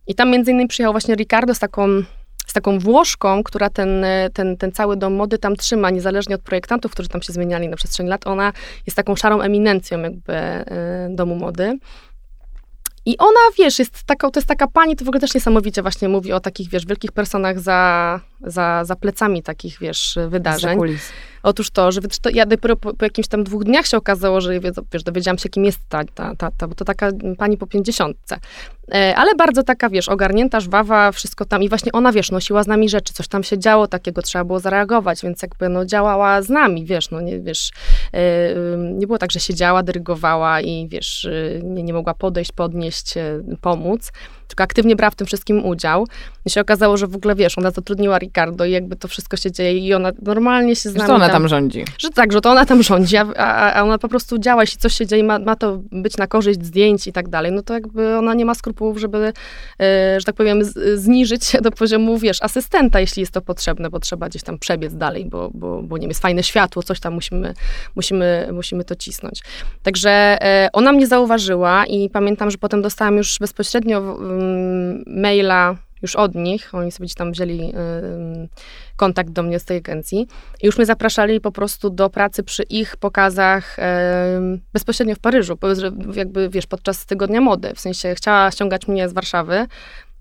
[0.08, 2.04] I tam między innymi przyjechał właśnie Ricardo z taką
[2.48, 6.92] z taką Włoszką, która ten, ten, ten cały dom mody tam trzyma, niezależnie od projektantów,
[6.92, 8.54] którzy tam się zmieniali na przestrzeni lat, ona
[8.86, 11.78] jest taką szarą eminencją jakby y, domu mody.
[13.06, 16.10] I ona, wiesz, jest taką, to jest taka pani, to w ogóle też niesamowicie właśnie
[16.10, 20.80] mówi o takich, wiesz, wielkich personach za, za, za plecami takich, wiesz, wydarzeń.
[21.44, 24.60] Otóż to, że to, ja dopiero po, po, jakimś tam dwóch dniach się okazało, że
[24.94, 28.40] wiesz, dowiedziałam się, kim jest ta, ta, ta, ta bo to taka pani po pięćdziesiątce.
[28.92, 32.68] E, ale bardzo taka, wiesz, ogarnięta, żwawa, wszystko tam i właśnie ona, wiesz, nosiła z
[32.68, 36.50] nami rzeczy, coś tam się działo takiego, trzeba było zareagować, więc jakby, no, działała z
[36.50, 37.72] nami, wiesz, no, nie, wiesz,
[38.14, 38.20] e,
[38.78, 41.28] nie było tak, że siedziała, dyrygowała i, wiesz,
[41.64, 44.12] nie, nie mogła podejść, podnieść, e, pomóc,
[44.48, 46.08] tylko aktywnie brała w tym wszystkim udział.
[46.46, 49.52] I się okazało, że w ogóle, wiesz, ona zatrudniła Ricardo i jakby to wszystko się
[49.52, 51.86] dzieje i ona normalnie się z nami Że to ona tam, tam rządzi.
[51.98, 53.26] Że tak, że to ona tam rządzi, a,
[53.74, 56.66] a, ona po prostu działa, jeśli coś się dzieje, ma, ma, to być na korzyść
[56.66, 59.34] zdjęć i tak dalej, no to jakby ona nie ma skrupułów, żeby,
[59.82, 60.60] e, że tak powiem,
[60.96, 64.96] zniżyć się do poziomu, wiesz, asystenta, jeśli jest to potrzebne, bo trzeba gdzieś tam przebiec
[64.96, 67.54] dalej, bo, bo, bo nie wiem, jest fajne światło, coś tam musimy,
[67.96, 69.44] musimy, musimy to cisnąć.
[69.84, 70.10] Także
[70.42, 74.18] e, ona mnie zauważyła i pamiętam, że potem dostałam już bezpośrednio
[75.08, 77.74] maila już od nich, oni sobie tam wzięli
[78.96, 80.28] kontakt do mnie z tej agencji.
[80.62, 83.78] I już mnie zapraszali po prostu do pracy przy ich pokazach
[84.74, 85.58] bezpośrednio w Paryżu,
[86.16, 89.68] jakby, wiesz, podczas Tygodnia Mody, w sensie chciała ściągać mnie z Warszawy,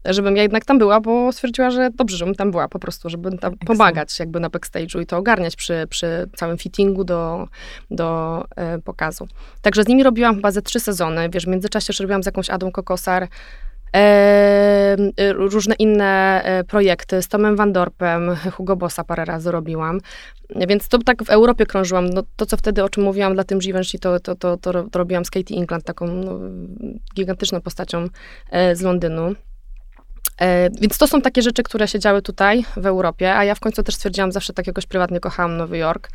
[0.04, 3.38] żebym ja jednak tam była, bo stwierdziła, że dobrze, żebym tam była po prostu, żeby
[3.38, 7.48] tam pomagać jakby na backstage'u i to ogarniać przy, przy całym fittingu do,
[7.90, 9.28] do e, pokazu.
[9.62, 12.50] Także z nimi robiłam chyba ze trzy sezony, wiesz, w międzyczasie już robiłam z jakąś
[12.50, 13.28] Adą Kokosar,
[15.34, 20.00] różne inne e, projekty z Tomem Van Dorpem, Hugo Bossa parę razy robiłam,
[20.68, 22.10] więc to tak w Europie krążyłam.
[22.10, 25.24] No, to, co wtedy, o czym mówiłam dla tym Givenchy, to, to, to, to robiłam
[25.24, 26.38] z Katie England, taką no,
[27.14, 28.06] gigantyczną postacią
[28.50, 29.34] e, z Londynu.
[30.40, 33.60] E, więc to są takie rzeczy, które się działy tutaj w Europie, a ja w
[33.60, 36.08] końcu też stwierdziłam, zawsze tak jakoś prywatnie kochałam Nowy Jork.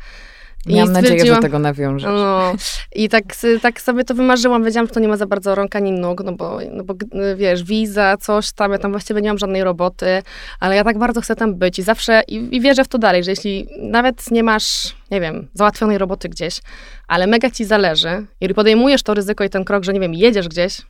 [0.66, 2.10] Miałam nadzieję, że tego nawiążesz.
[2.14, 2.52] No,
[2.94, 3.24] I tak,
[3.62, 4.64] tak sobie to wymarzyłam.
[4.64, 6.94] Wiedziałam, że to nie ma za bardzo rąk ani nóg, no bo, no bo
[7.36, 10.22] wiesz, wiza, coś tam, ja tam właściwie nie mam żadnej roboty,
[10.60, 13.24] ale ja tak bardzo chcę tam być i zawsze, i, i wierzę w to dalej,
[13.24, 16.60] że jeśli nawet nie masz, nie wiem, załatwionej roboty gdzieś,
[17.08, 20.48] ale mega ci zależy i podejmujesz to ryzyko i ten krok, że nie wiem, jedziesz
[20.48, 20.82] gdzieś,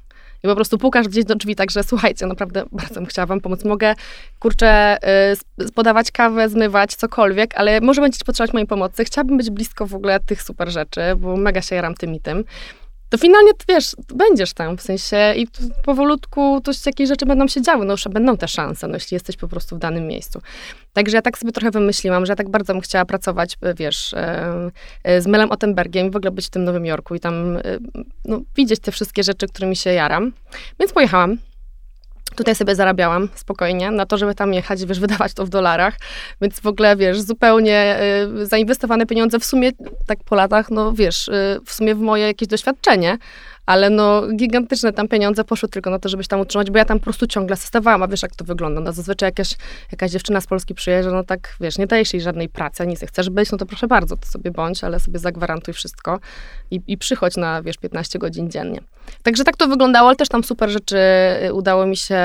[0.44, 3.64] i po prostu pukasz gdzieś do drzwi, także słuchajcie, naprawdę bardzo bym chciała wam pomóc.
[3.64, 3.94] Mogę,
[4.38, 4.98] kurczę,
[5.62, 9.04] y, podawać kawę, zmywać, cokolwiek, ale może będziecie potrzebować mojej pomocy.
[9.04, 12.44] Chciałabym być blisko w ogóle tych super rzeczy, bo mega się jaram tym i tym
[13.08, 15.46] to finalnie, wiesz, będziesz tam, w sensie i
[15.84, 19.36] powolutku to jakieś rzeczy będą się działy, no już będą te szanse, no jeśli jesteś
[19.36, 20.40] po prostu w danym miejscu.
[20.92, 24.14] Także ja tak sobie trochę wymyśliłam, że ja tak bardzo bym chciała pracować, e, wiesz,
[24.14, 24.70] e,
[25.04, 27.58] e, z Melem Ottenbergiem i w ogóle być w tym Nowym Jorku i tam,
[28.24, 30.32] no, widzieć te wszystkie rzeczy, którymi się jaram.
[30.80, 31.38] Więc pojechałam.
[32.36, 35.94] Tutaj sobie zarabiałam spokojnie na to, żeby tam jechać, wiesz, wydawać to w dolarach,
[36.40, 38.00] więc w ogóle, wiesz, zupełnie
[38.40, 39.70] y, zainwestowane pieniądze w sumie,
[40.06, 43.18] tak po latach, no wiesz, y, w sumie w moje jakieś doświadczenie,
[43.68, 46.98] ale no gigantyczne tam pieniądze poszły tylko na to, żebyś tam utrzymać, bo ja tam
[46.98, 48.80] po prostu ciągle asystowałam, a wiesz jak to wygląda.
[48.80, 49.56] No zazwyczaj jakaś,
[49.92, 53.30] jakaś dziewczyna z Polski przyjeżdża, no tak, wiesz, nie dajesz jej żadnej pracy, nic chcesz
[53.30, 56.20] być, no to proszę bardzo, to sobie bądź, ale sobie zagwarantuj wszystko
[56.70, 58.80] i, i przychodź na, wiesz, 15 godzin dziennie.
[59.22, 60.98] Także tak to wyglądało, ale też tam super rzeczy
[61.46, 62.20] y, udało mi się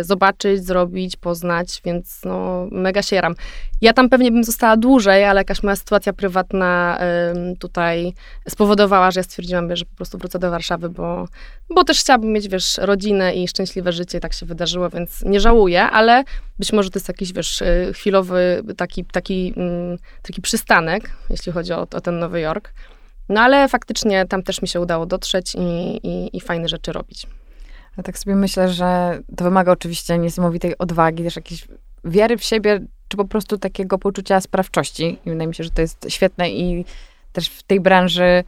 [0.00, 3.34] y, zobaczyć, zrobić, poznać, więc no mega się jaram.
[3.80, 6.98] Ja tam pewnie bym została dłużej, ale jakaś moja sytuacja prywatna
[7.58, 8.12] tutaj
[8.48, 11.28] spowodowała, że ja stwierdziłam, że po prostu wrócę do Warszawy, bo,
[11.70, 15.82] bo też chciałabym mieć, wiesz, rodzinę i szczęśliwe życie tak się wydarzyło, więc nie żałuję,
[15.82, 16.24] ale
[16.58, 21.72] być może to jest jakiś, wiesz, y, chwilowy taki, taki, mm, taki przystanek, jeśli chodzi
[21.72, 22.72] o, o ten Nowy Jork.
[23.28, 27.26] No ale faktycznie tam też mi się udało dotrzeć i, i, i fajne rzeczy robić.
[27.96, 31.68] Ja tak sobie myślę, że to wymaga oczywiście niesamowitej odwagi, też jakiejś
[32.04, 35.18] wiary w siebie, czy po prostu takiego poczucia sprawczości.
[35.26, 36.84] I wydaje mi się, że to jest świetne i
[37.32, 38.44] też w tej branży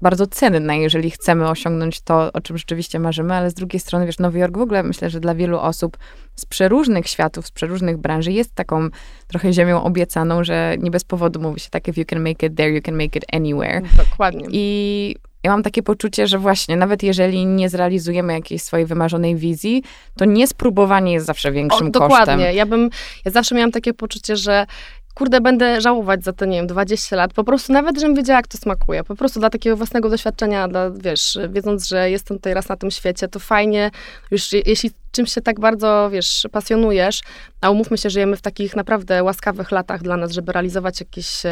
[0.00, 4.18] bardzo cenne, jeżeli chcemy osiągnąć to, o czym rzeczywiście marzymy, ale z drugiej strony, wiesz,
[4.18, 5.96] Nowy Jork w ogóle myślę, że dla wielu osób
[6.36, 8.88] z przeróżnych światów, z przeróżnych branży jest taką
[9.26, 12.56] trochę ziemią obiecaną, że nie bez powodu mówi się tak, if you can make it
[12.56, 13.82] there, you can make it anywhere.
[13.96, 14.46] Dokładnie.
[14.50, 19.82] I ja mam takie poczucie, że właśnie, nawet jeżeli nie zrealizujemy jakiejś swojej wymarzonej wizji,
[20.16, 22.16] to niespróbowanie jest zawsze większym o, dokładnie.
[22.16, 22.38] kosztem.
[22.38, 22.58] Dokładnie.
[22.58, 22.90] Ja bym,
[23.24, 24.66] ja zawsze miałam takie poczucie, że
[25.14, 27.32] kurde, będę żałować za te, nie wiem, 20 lat.
[27.32, 29.04] Po prostu nawet, żebym wiedziała, jak to smakuje.
[29.04, 32.90] Po prostu dla takiego własnego doświadczenia, dla, wiesz, wiedząc, że jestem tutaj raz na tym
[32.90, 33.90] świecie, to fajnie,
[34.30, 37.20] już jeśli czymś się tak bardzo, wiesz, pasjonujesz,
[37.60, 41.42] a umówmy się, żyjemy w takich naprawdę łaskawych latach dla nas, żeby realizować jakieś...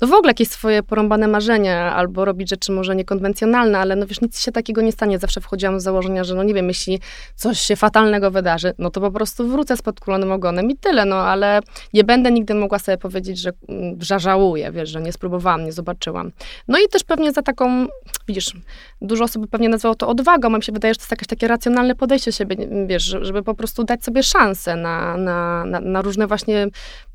[0.00, 4.20] no w ogóle jakieś swoje porąbane marzenia, albo robić rzeczy może niekonwencjonalne, ale no wiesz,
[4.20, 5.18] nic się takiego nie stanie.
[5.18, 7.00] Zawsze wchodziłam z założenia, że no nie wiem, jeśli
[7.34, 11.16] coś się fatalnego wydarzy, no to po prostu wrócę z podkulonym ogonem i tyle, no
[11.16, 11.60] ale
[11.92, 15.72] nie będę nigdy mogła sobie powiedzieć, że, mm, że żałuję, wiesz, że nie spróbowałam, nie
[15.72, 16.32] zobaczyłam.
[16.68, 17.86] No i też pewnie za taką,
[18.28, 18.52] widzisz,
[19.00, 21.94] dużo osób pewnie nazwało to odwagą, mi się wydaje, że to jest jakieś takie racjonalne
[21.94, 26.66] podejście siebie, wiesz, żeby po prostu dać sobie szansę na, na, na, na różne właśnie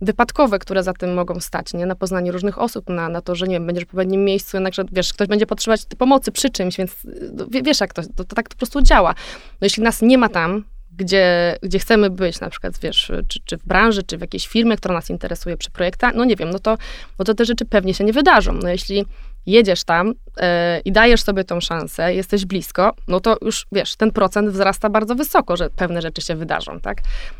[0.01, 1.85] wypadkowe, które za tym mogą stać, nie?
[1.85, 4.57] Na poznanie różnych osób, osób na, na to, że nie wiem, będziesz w odpowiednim miejscu,
[4.57, 6.97] jednakże wiesz, ktoś będzie potrzebować pomocy przy czymś, więc
[7.33, 9.15] no, wiesz jak to, to, to tak to po prostu działa.
[9.51, 10.63] No jeśli nas nie ma tam,
[10.97, 14.77] gdzie, gdzie chcemy być, na przykład, wiesz, czy, czy w branży, czy w jakiejś firmie,
[14.77, 16.77] która nas interesuje przy projektach, no nie wiem, no to,
[17.19, 18.53] no to te rzeczy pewnie się nie wydarzą.
[18.53, 19.05] No jeśli
[19.51, 20.43] jedziesz tam yy,
[20.85, 25.15] i dajesz sobie tą szansę, jesteś blisko, no to już, wiesz, ten procent wzrasta bardzo
[25.15, 26.97] wysoko, że pewne rzeczy się wydarzą, tak?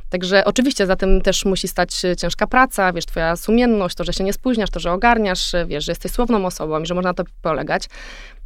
[0.09, 4.23] Także oczywiście za tym też musi stać ciężka praca, wiesz, twoja sumienność, to, że się
[4.23, 7.23] nie spóźniasz, to, że ogarniasz, wiesz, że jesteś słowną osobą i że można na to
[7.41, 7.83] polegać.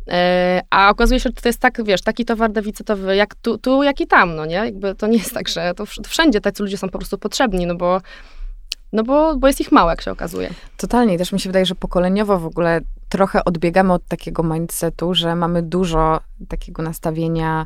[0.08, 3.84] E, a okazuje się, że to jest tak, wiesz, taki towar deficytowy jak tu, tu,
[3.84, 4.56] jak i tam, no nie?
[4.56, 7.76] Jakby to nie jest tak, że to wszędzie tacy ludzie są po prostu potrzebni, no
[7.76, 8.02] bo
[8.94, 10.50] no bo, bo jest ich mało, jak się okazuje.
[10.78, 11.18] Totalnie.
[11.18, 12.82] Też mi się wydaje, że pokoleniowo w ogóle
[13.14, 17.66] trochę odbiegamy od takiego mindsetu, że mamy dużo takiego nastawienia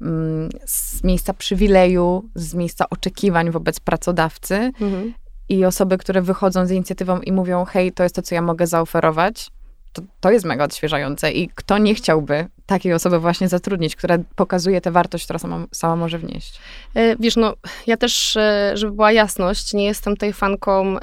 [0.00, 4.54] mm, z miejsca przywileju, z miejsca oczekiwań wobec pracodawcy.
[4.54, 5.14] Mhm.
[5.48, 8.66] I osoby, które wychodzą z inicjatywą i mówią, hej, to jest to, co ja mogę
[8.66, 9.50] zaoferować,
[9.92, 11.32] to, to jest mega odświeżające.
[11.32, 15.96] I kto nie chciałby takiej osoby właśnie zatrudnić, która pokazuje tę wartość, która sama, sama
[15.96, 16.60] może wnieść?
[16.94, 17.54] E, wiesz, no,
[17.86, 20.96] ja też, e, żeby była jasność, nie jestem tej fanką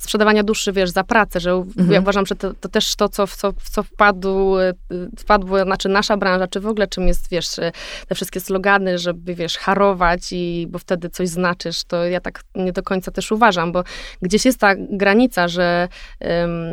[0.00, 1.92] sprzedawania duszy, wiesz, za pracę, że mhm.
[1.92, 4.74] ja uważam, że to, to, też to, co, w co, w co wpadł, y,
[5.18, 7.72] wpadło, znaczy nasza branża, czy w ogóle czym jest, wiesz, y,
[8.08, 12.72] te wszystkie slogany, żeby, wiesz, harować i, bo wtedy coś znaczysz, to ja tak nie
[12.72, 13.84] do końca też uważam, bo
[14.22, 15.88] gdzieś jest ta granica, że,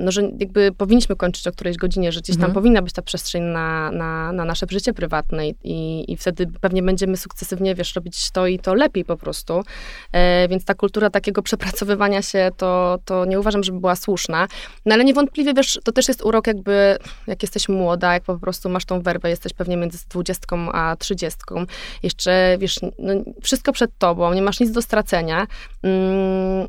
[0.03, 2.53] no, że jakby powinniśmy kończyć o którejś godzinie, że gdzieś tam mhm.
[2.53, 7.17] powinna być ta przestrzeń na, na, na nasze życie prywatne i, i wtedy pewnie będziemy
[7.17, 9.63] sukcesywnie, wiesz, robić to i to lepiej po prostu,
[10.11, 14.47] e, więc ta kultura takiego przepracowywania się, to, to nie uważam, żeby była słuszna.
[14.85, 16.97] No ale niewątpliwie, wiesz, to też jest urok jakby,
[17.27, 21.65] jak jesteś młoda, jak po prostu masz tą werbę, jesteś pewnie między dwudziestką a trzydziestką.
[22.03, 23.13] Jeszcze, wiesz, no,
[23.43, 25.47] wszystko przed tobą, nie masz nic do stracenia.
[25.83, 26.67] Mm,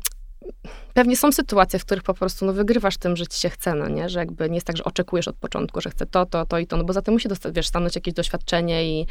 [0.93, 3.87] pewnie są sytuacje, w których po prostu no, wygrywasz tym, że ci się chce, no
[3.87, 4.09] nie?
[4.09, 6.67] Że jakby nie jest tak, że oczekujesz od początku, że chcę to, to, to i
[6.67, 9.07] to, no bo za tym musi dostać, wiesz, stanąć jakieś doświadczenie i,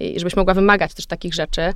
[0.00, 1.72] i żebyś mogła wymagać też takich rzeczy.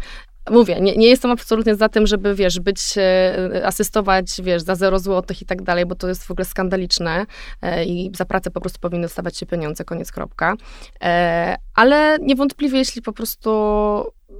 [0.50, 4.98] Mówię, nie, nie jestem absolutnie za tym, żeby, wiesz, być, e, asystować, wiesz, za zero
[4.98, 7.26] złotych i tak dalej, bo to jest w ogóle skandaliczne
[7.62, 10.54] e, i za pracę po prostu powinny dostawać się pieniądze, koniec, kropka.
[11.02, 13.50] E, ale niewątpliwie, jeśli po prostu...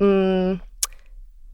[0.00, 0.58] Mm,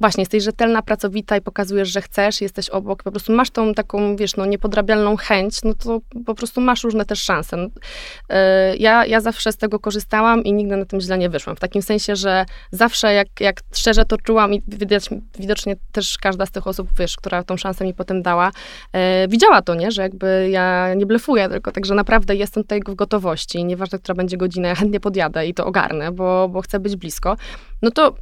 [0.00, 4.16] właśnie jesteś rzetelna, pracowita i pokazujesz, że chcesz, jesteś obok, po prostu masz tą taką,
[4.16, 7.56] wiesz, no niepodrabialną chęć, no to po prostu masz różne też szanse.
[7.56, 8.36] Yy,
[8.78, 11.56] ja, ja zawsze z tego korzystałam i nigdy na tym źle nie wyszłam.
[11.56, 16.46] W takim sensie, że zawsze jak, jak szczerze to czułam i widać, widocznie też każda
[16.46, 18.50] z tych osób, wiesz, która tą szansę mi potem dała,
[18.94, 22.94] yy, widziała to, nie, że jakby ja nie blefuję, tylko także naprawdę jestem tutaj w
[22.94, 23.64] gotowości.
[23.64, 27.36] Nieważne, która będzie godzina, ja chętnie podjadę i to ogarnę, bo, bo chcę być blisko.
[27.82, 28.14] No to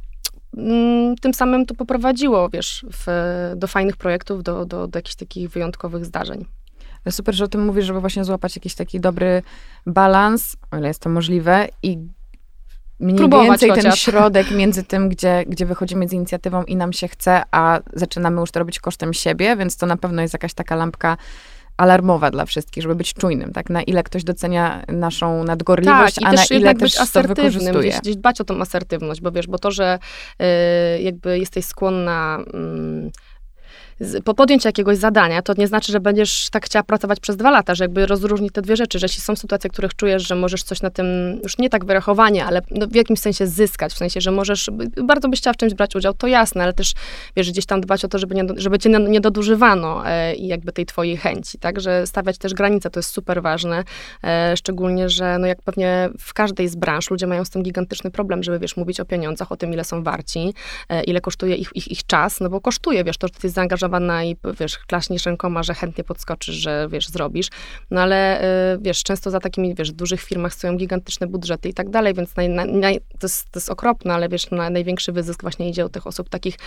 [1.21, 3.07] tym samym to poprowadziło, wiesz, w,
[3.55, 6.45] do fajnych projektów, do, do, do jakichś takich wyjątkowych zdarzeń.
[7.09, 9.43] Super, że o tym mówisz, żeby właśnie złapać jakiś taki dobry
[9.85, 11.97] balans, o ile jest to możliwe, i
[12.99, 13.83] mniej Próbować więcej chociaż.
[13.83, 18.41] ten środek między tym, gdzie, gdzie wychodzimy z inicjatywą i nam się chce, a zaczynamy
[18.41, 21.17] już to robić kosztem siebie, więc to na pewno jest jakaś taka lampka
[21.77, 23.69] alarmowa dla wszystkich, żeby być czujnym, tak?
[23.69, 27.89] Na ile ktoś docenia naszą nadgorliwość, tak, a na ile też to wykorzystuje.
[27.89, 29.99] Gdzieś, gdzieś dbać o tą asertywność, bo wiesz, bo to, że
[30.41, 32.39] y, jakby jesteś skłonna...
[33.07, 33.34] Y,
[34.23, 37.75] po podjęciu jakiegoś zadania, to nie znaczy, że będziesz tak chciała pracować przez dwa lata,
[37.75, 40.63] że jakby rozróżnić te dwie rzeczy, że jeśli są sytuacje, w których czujesz, że możesz
[40.63, 41.05] coś na tym,
[41.43, 44.69] już nie tak wyrachowanie, ale no w jakimś sensie zyskać, w sensie, że możesz,
[45.03, 46.93] bardzo byś chciała w czymś brać udział, to jasne, ale też,
[47.35, 50.71] wiesz, gdzieś tam dbać o to, żeby, nie, żeby cię nie dodużywano e, i jakby
[50.71, 53.83] tej twojej chęci, tak, że stawiać też granice, to jest super ważne,
[54.23, 58.11] e, szczególnie, że no jak pewnie w każdej z branż ludzie mają z tym gigantyczny
[58.11, 60.53] problem, żeby, wiesz, mówić o pieniądzach, o tym, ile są warci,
[60.89, 63.84] e, ile kosztuje ich, ich, ich czas, no bo kosztuje, wiesz, to, że ty jesteś
[63.85, 67.47] zaangażowana i, wiesz, klaśniesz rękoma, że chętnie podskoczysz, że, wiesz, zrobisz,
[67.91, 68.41] no ale,
[68.81, 72.49] wiesz, często za takimi, wiesz, dużych firmach stoją gigantyczne budżety i tak dalej, więc naj,
[72.49, 76.07] naj, to, jest, to jest okropne, ale wiesz, na, największy wyzysk właśnie idzie od tych
[76.07, 76.57] osób takich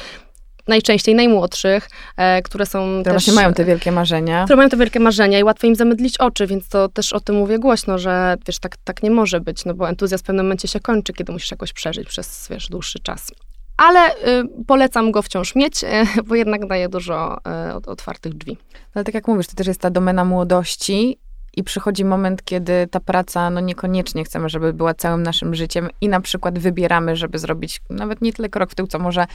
[0.68, 3.24] najczęściej najmłodszych, e, które są które też...
[3.24, 4.44] właśnie mają te wielkie marzenia.
[4.44, 7.36] Które mają te wielkie marzenia i łatwo im zamydlić oczy, więc to też o tym
[7.36, 10.68] mówię głośno, że wiesz, tak, tak nie może być, no bo entuzjazm w pewnym momencie
[10.68, 13.32] się kończy, kiedy musisz jakoś przeżyć przez, wiesz, dłuższy czas.
[13.78, 15.88] Ale y, polecam go wciąż mieć, y,
[16.26, 17.38] bo jednak daje dużo
[17.70, 18.58] y, otwartych drzwi.
[18.94, 21.18] Ale tak jak mówisz, to też jest ta domena młodości
[21.56, 26.08] i przychodzi moment, kiedy ta praca, no niekoniecznie chcemy, żeby była całym naszym życiem i
[26.08, 29.26] na przykład wybieramy, żeby zrobić nawet nie tyle krok w tył, co może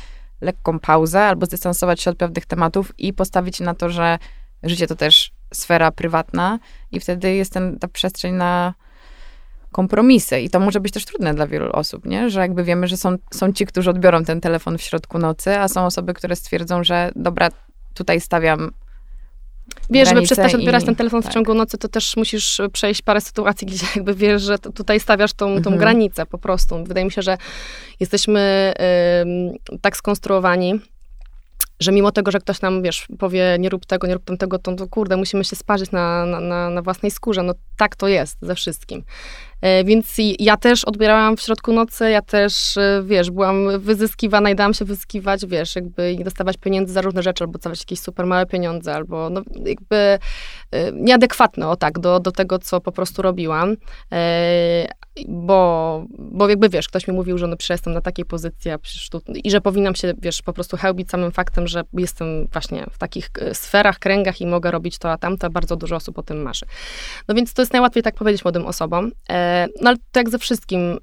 [0.42, 4.18] lekką pauzę albo zdystansować się od pewnych tematów i postawić na to, że
[4.64, 6.60] życie to też sfera prywatna
[6.92, 8.74] i wtedy jest ten, ta przestrzeń na
[9.74, 10.40] kompromisy.
[10.40, 12.30] I to może być też trudne dla wielu osób, nie?
[12.30, 15.68] Że jakby wiemy, że są, są ci, którzy odbiorą ten telefon w środku nocy, a
[15.68, 17.50] są osoby, które stwierdzą, że dobra,
[17.94, 18.72] tutaj stawiam
[19.90, 21.32] Wiesz, żeby przestać odbierać i, ten telefon tak.
[21.32, 25.34] w ciągu nocy, to też musisz przejść parę sytuacji, gdzie jakby wiesz, że tutaj stawiasz
[25.34, 25.78] tą, tą mhm.
[25.78, 26.84] granicę po prostu.
[26.84, 27.38] Wydaje mi się, że
[28.00, 28.74] jesteśmy
[29.82, 30.80] tak skonstruowani,
[31.80, 34.76] że mimo tego, że ktoś nam, wiesz, powie nie rób tego, nie rób tamtego, to,
[34.76, 37.44] to kurde, musimy się sparzyć na, na, na własnej skórze.
[37.44, 39.04] No tak to jest ze wszystkim.
[39.64, 44.56] E, więc ja też odbierałam w środku nocy, ja też, e, wiesz, byłam wyzyskiwana i
[44.56, 48.26] dałam się wyzyskiwać, wiesz, jakby i dostawać pieniędzy za różne rzeczy, albo dawać jakieś super
[48.26, 50.20] małe pieniądze, albo no, jakby e,
[50.92, 53.76] nieadekwatne, o tak, do, do tego, co po prostu robiłam.
[55.28, 58.78] Bo, bo jakby, wiesz, ktoś mi mówił, że no przecież jestem na takiej pozycji, a
[59.12, 62.98] tu, i że powinnam się, wiesz, po prostu chełbić samym faktem, że jestem właśnie w
[62.98, 66.66] takich sferach, kręgach i mogę robić to, a tamto, bardzo dużo osób o tym marzy.
[67.28, 69.12] No więc to jest najłatwiej tak powiedzieć młodym osobom.
[69.82, 71.00] No ale to jak ze wszystkim, y,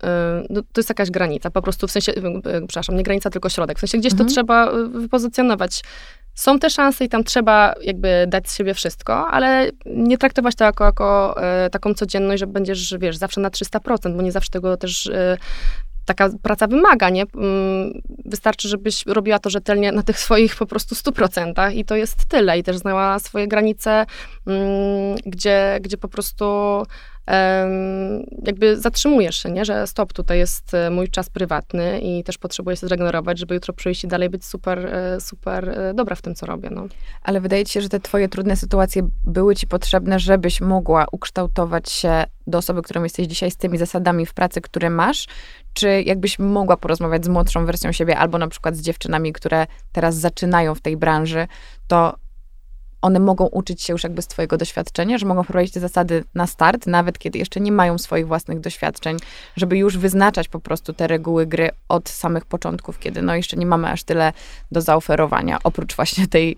[0.50, 3.48] no, to jest jakaś granica, po prostu w sensie, y, y, przepraszam, nie granica, tylko
[3.48, 3.78] środek.
[3.78, 4.28] W sensie gdzieś mhm.
[4.28, 5.82] to trzeba wypozycjonować.
[6.34, 10.64] Są te szanse i tam trzeba jakby dać z siebie wszystko, ale nie traktować to
[10.64, 11.34] jako, jako
[11.72, 15.10] taką codzienność, że będziesz, wiesz, zawsze na 300%, bo nie zawsze tego też
[16.14, 17.24] taka praca wymaga, nie?
[17.34, 17.92] Mm,
[18.24, 22.58] wystarczy, żebyś robiła to rzetelnie na tych swoich po prostu 100% i to jest tyle.
[22.58, 24.06] I też znała swoje granice,
[24.46, 26.44] mm, gdzie, gdzie po prostu
[28.44, 29.64] jakby zatrzymujesz się, nie?
[29.64, 33.74] że stop, tutaj jest e, mój czas prywatny i też potrzebuję się zregenerować, żeby jutro
[33.74, 36.70] przyjść i dalej być super, e, super e, dobra w tym, co robię.
[36.70, 36.86] No.
[37.22, 41.90] Ale wydaje ci się, że te twoje trudne sytuacje były ci potrzebne, żebyś mogła ukształtować
[41.90, 45.26] się do osoby, którą jesteś dzisiaj z tymi zasadami w pracy, które masz,
[45.72, 50.14] czy jakbyś mogła porozmawiać z młodszą wersją siebie, albo na przykład z dziewczynami, które teraz
[50.14, 51.46] zaczynają w tej branży,
[51.88, 52.14] to
[53.02, 56.46] one mogą uczyć się już jakby z twojego doświadczenia, że mogą wprowadzić te zasady na
[56.46, 59.16] start, nawet kiedy jeszcze nie mają swoich własnych doświadczeń,
[59.56, 63.66] żeby już wyznaczać po prostu te reguły gry od samych początków, kiedy no jeszcze nie
[63.66, 64.32] mamy aż tyle
[64.72, 66.56] do zaoferowania, oprócz właśnie tej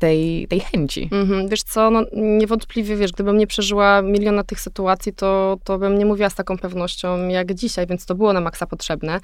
[0.00, 1.08] tej, tej chęci.
[1.12, 1.48] Mhm.
[1.48, 6.06] Wiesz co, no niewątpliwie, wiesz, gdybym nie przeżyła miliona tych sytuacji, to, to bym nie
[6.06, 9.20] mówiła z taką pewnością jak dzisiaj, więc to było na maksa potrzebne.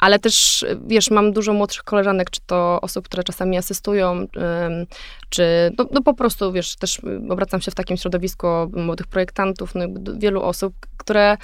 [0.00, 4.26] Ale też, wiesz, mam dużo młodszych koleżanek, czy to osób, które czasami asystują,
[5.28, 9.84] czy no, no po prostu, wiesz, też obracam się w takim środowisku młodych projektantów, no
[10.18, 11.36] wielu osób, które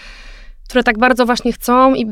[0.68, 2.06] które tak bardzo właśnie chcą i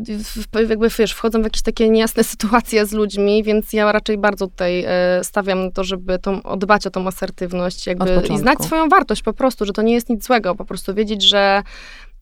[0.68, 4.84] jakby, wiesz, wchodzą w jakieś takie niejasne sytuacje z ludźmi, więc ja raczej bardzo tutaj
[4.86, 9.22] e, stawiam na to, żeby tą, dbać o tą asertywność jakby i znać swoją wartość
[9.22, 11.62] po prostu, że to nie jest nic złego, po prostu wiedzieć, że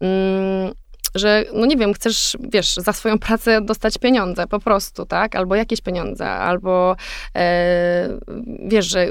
[0.00, 0.72] mm,
[1.14, 5.36] że, no nie wiem, chcesz, wiesz, za swoją pracę dostać pieniądze po prostu, tak?
[5.36, 6.96] Albo jakieś pieniądze, albo
[7.36, 8.18] e,
[8.64, 9.06] wiesz, że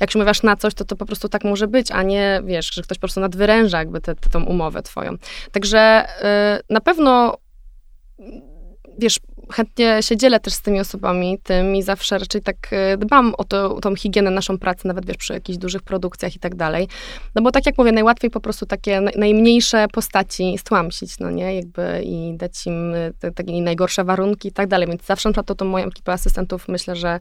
[0.00, 2.74] jak się umawiasz na coś, to to po prostu tak może być, a nie, wiesz,
[2.74, 4.14] że ktoś po prostu nadwyręża jakby tę
[4.46, 5.16] umowę twoją.
[5.52, 7.38] Także e, na pewno
[8.98, 9.20] wiesz,
[9.50, 13.44] chętnie się dzielę też z tymi osobami tym i zawsze raczej tak e, dbam o
[13.44, 16.88] to, tą higienę naszą pracę, nawet wiesz, przy jakichś dużych produkcjach i tak dalej.
[17.34, 22.02] No bo tak jak mówię, najłatwiej po prostu takie najmniejsze postaci stłamsić, no nie, jakby
[22.04, 22.94] i dać im
[23.34, 26.96] takie najgorsze warunki i tak dalej, więc zawsze na to, to moją ekipę asystentów myślę,
[26.96, 27.20] że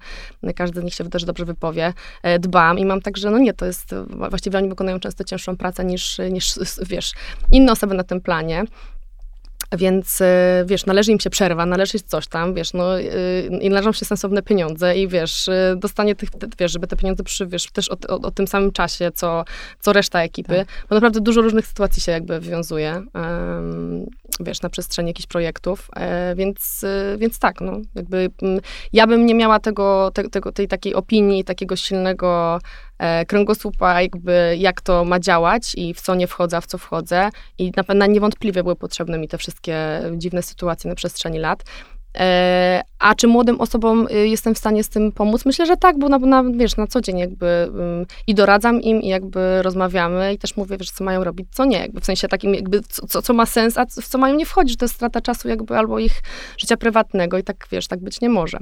[0.56, 1.94] każdy z nich się też dobrze wypowie,
[2.24, 3.96] e, dbam i mam także, no nie, to jest,
[4.30, 7.14] właściwie oni wykonują często cięższą pracę niż, niż wiesz,
[7.52, 8.64] inne osoby na tym planie.
[9.78, 10.20] Więc
[10.66, 13.00] wiesz, należy im się przerwa, należy coś tam, wiesz, no
[13.62, 17.72] i należą się sensowne pieniądze i wiesz, dostanie tych, wiesz, żeby te pieniądze przy, wiesz,
[17.72, 19.46] też o, o, o tym samym czasie, co,
[19.80, 20.68] co reszta ekipy, tak.
[20.90, 24.06] bo naprawdę dużo różnych sytuacji się jakby wiązuje, um,
[24.40, 26.86] wiesz, na przestrzeni jakichś projektów, e, więc,
[27.18, 28.30] więc tak, no, jakby
[28.94, 32.91] ja bym nie miała tego, te, tego tej takiej opinii, takiego silnego e,
[33.28, 37.30] kręgosłupa, jakby jak to ma działać i w co nie wchodzę, a w co wchodzę.
[37.58, 41.64] I na pewno niewątpliwie były potrzebne mi te wszystkie dziwne sytuacje na przestrzeni lat.
[42.18, 45.46] E, a czy młodym osobom y, jestem w stanie z tym pomóc?
[45.46, 47.72] Myślę, że tak, bo na, na, wiesz, na co dzień jakby
[48.28, 51.78] i doradzam im i jakby rozmawiamy i też mówię, wiesz, co mają robić, co nie,
[51.78, 54.78] jakby w sensie takim jakby co, co ma sens, a w co mają nie wchodzić,
[54.78, 56.22] to jest strata czasu jakby albo ich
[56.58, 58.60] życia prywatnego i tak, wiesz, tak być nie może.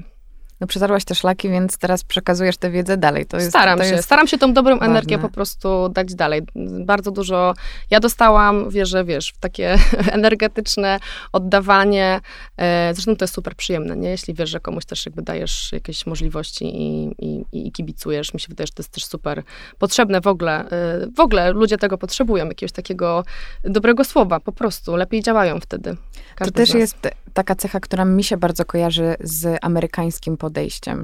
[0.61, 3.25] No przetarłaś te szlaki, więc teraz przekazujesz tę wiedzę dalej.
[3.25, 4.85] To jest, Staram to się, jest staram się tą dobrą ważne.
[4.87, 6.41] energię po prostu dać dalej.
[6.85, 7.53] Bardzo dużo,
[7.89, 9.77] ja dostałam, wierzę, wiesz, w takie
[10.11, 10.99] energetyczne
[11.33, 12.21] oddawanie,
[12.57, 14.09] e, zresztą to jest super przyjemne, nie?
[14.09, 18.47] Jeśli wiesz, że komuś też jakby dajesz jakieś możliwości i, i, i kibicujesz, mi się
[18.49, 19.43] wydaje, że to jest też super
[19.77, 23.23] potrzebne w ogóle, e, w ogóle ludzie tego potrzebują, jakiegoś takiego
[23.63, 25.95] dobrego słowa, po prostu, lepiej działają wtedy.
[26.35, 26.97] Każdy to też jest
[27.33, 30.48] taka cecha, która mi się bardzo kojarzy z amerykańskim podejściem,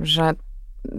[0.05, 0.33] że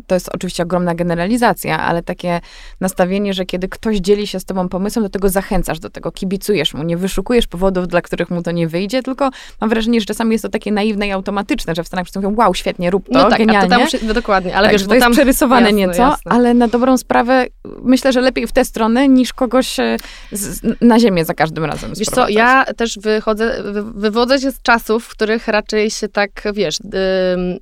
[0.07, 2.41] to jest oczywiście ogromna generalizacja, ale takie
[2.81, 6.75] nastawienie, że kiedy ktoś dzieli się z tobą pomysłem, do tego zachęcasz, do tego kibicujesz
[6.75, 9.31] mu, nie wyszukujesz powodów, dla których mu to nie wyjdzie, tylko
[9.61, 12.55] mam wrażenie, że czasami jest to takie naiwne i automatyczne, że w Stanach mówią, wow,
[12.55, 13.77] świetnie, rób to, no tak, genialnie.
[13.77, 16.33] A to tam, no dokładnie, ale tak, wiesz, to jest tam, przerysowane jasne, nieco, jasne.
[16.33, 17.47] ale na dobrą sprawę
[17.83, 19.97] myślę, że lepiej w tę stronę, niż kogoś e,
[20.33, 24.63] z, na ziemię za każdym razem Wiesz co, ja też wychodzę, wy, wywodzę się z
[24.63, 26.79] czasów, w których raczej się tak, wiesz,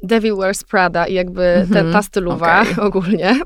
[0.03, 1.73] Devil Wears Prada i jakby mm -hmm.
[1.75, 2.85] ta stylowa okay.
[2.89, 3.41] ogólnie,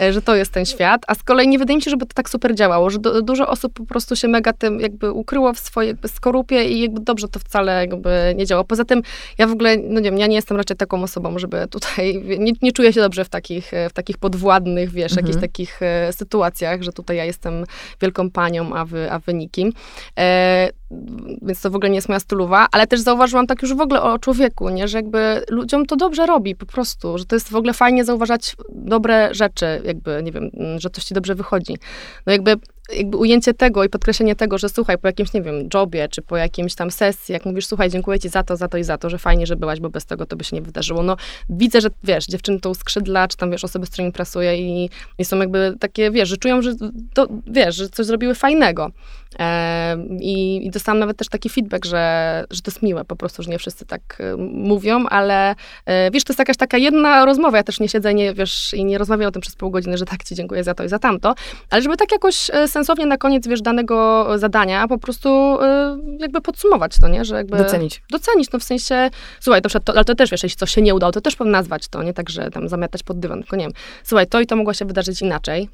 [0.00, 2.14] e, że to jest ten świat, a z kolei nie wydaje mi się, żeby to
[2.14, 5.58] tak super działało, że do, dużo osób po prostu się mega tym jakby ukryło w
[5.58, 8.64] swojej jakby skorupie i jakby dobrze to wcale jakby nie działa.
[8.64, 9.02] Poza tym
[9.38, 12.52] ja w ogóle, no nie wiem, ja nie jestem raczej taką osobą, żeby tutaj, nie,
[12.62, 15.26] nie czuję się dobrze w takich, w takich podwładnych, wiesz, mhm.
[15.26, 17.64] jakichś takich e, sytuacjach, że tutaj ja jestem
[18.00, 19.72] wielką panią, a wy, a wy nikim.
[20.18, 20.68] E,
[21.42, 24.02] więc to w ogóle nie jest moja stylowa, ale też zauważyłam tak już w ogóle
[24.02, 27.56] o człowieku, nie, że jakby ludziom to dobrze robi po prostu, że to jest w
[27.56, 31.76] ogóle fajnie zauważać dobre rzeczy, jakby, nie wiem, że coś ci dobrze wychodzi.
[32.26, 32.56] No jakby
[32.92, 36.36] jakby ujęcie tego i podkreślenie tego, że słuchaj, po jakimś, nie wiem, jobie, czy po
[36.36, 39.10] jakimś tam sesji, jak mówisz, słuchaj, dziękuję ci za to, za to i za to,
[39.10, 41.02] że fajnie, że byłaś, bo bez tego to by się nie wydarzyło.
[41.02, 41.16] No,
[41.48, 45.24] widzę, że, wiesz, dziewczyny to uskrzydla, czy tam, wiesz, osoby, z którymi pracuję i, i
[45.24, 46.74] są jakby takie, wiesz, że czują, że,
[47.14, 48.90] to, wiesz, że coś zrobiły fajnego.
[50.20, 53.50] I, I dostałam nawet też taki feedback, że, że to jest miłe po prostu, że
[53.50, 55.54] nie wszyscy tak e, mówią, ale
[55.86, 58.84] e, wiesz, to jest jakaś taka jedna rozmowa, ja też nie siedzę nie, wiesz, i
[58.84, 60.98] nie rozmawiam o tym przez pół godziny, że tak ci dziękuję za to i za
[60.98, 61.34] tamto,
[61.70, 66.40] ale żeby tak jakoś e, sensownie na koniec, wiesz, danego zadania po prostu y, jakby
[66.40, 67.24] podsumować to, nie?
[67.24, 67.56] Że jakby...
[67.56, 68.02] Docenić.
[68.10, 69.10] Docenić, no w sensie,
[69.40, 71.88] słuchaj, to, to, ale to też, wiesz, jeśli coś się nie udało, to też nazwać
[71.88, 72.12] to, nie?
[72.12, 73.72] Tak, że tam zamiatać pod dywan, tylko nie wiem,
[74.04, 75.68] słuchaj, to i to mogło się wydarzyć inaczej,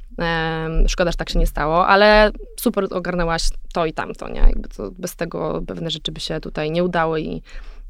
[0.89, 2.31] szkoda, że tak się nie stało, ale
[2.61, 3.43] super ogarnęłaś
[3.73, 4.41] to i tamto, nie?
[4.41, 7.43] Jakby to, bez tego pewne rzeczy by się tutaj nie udały i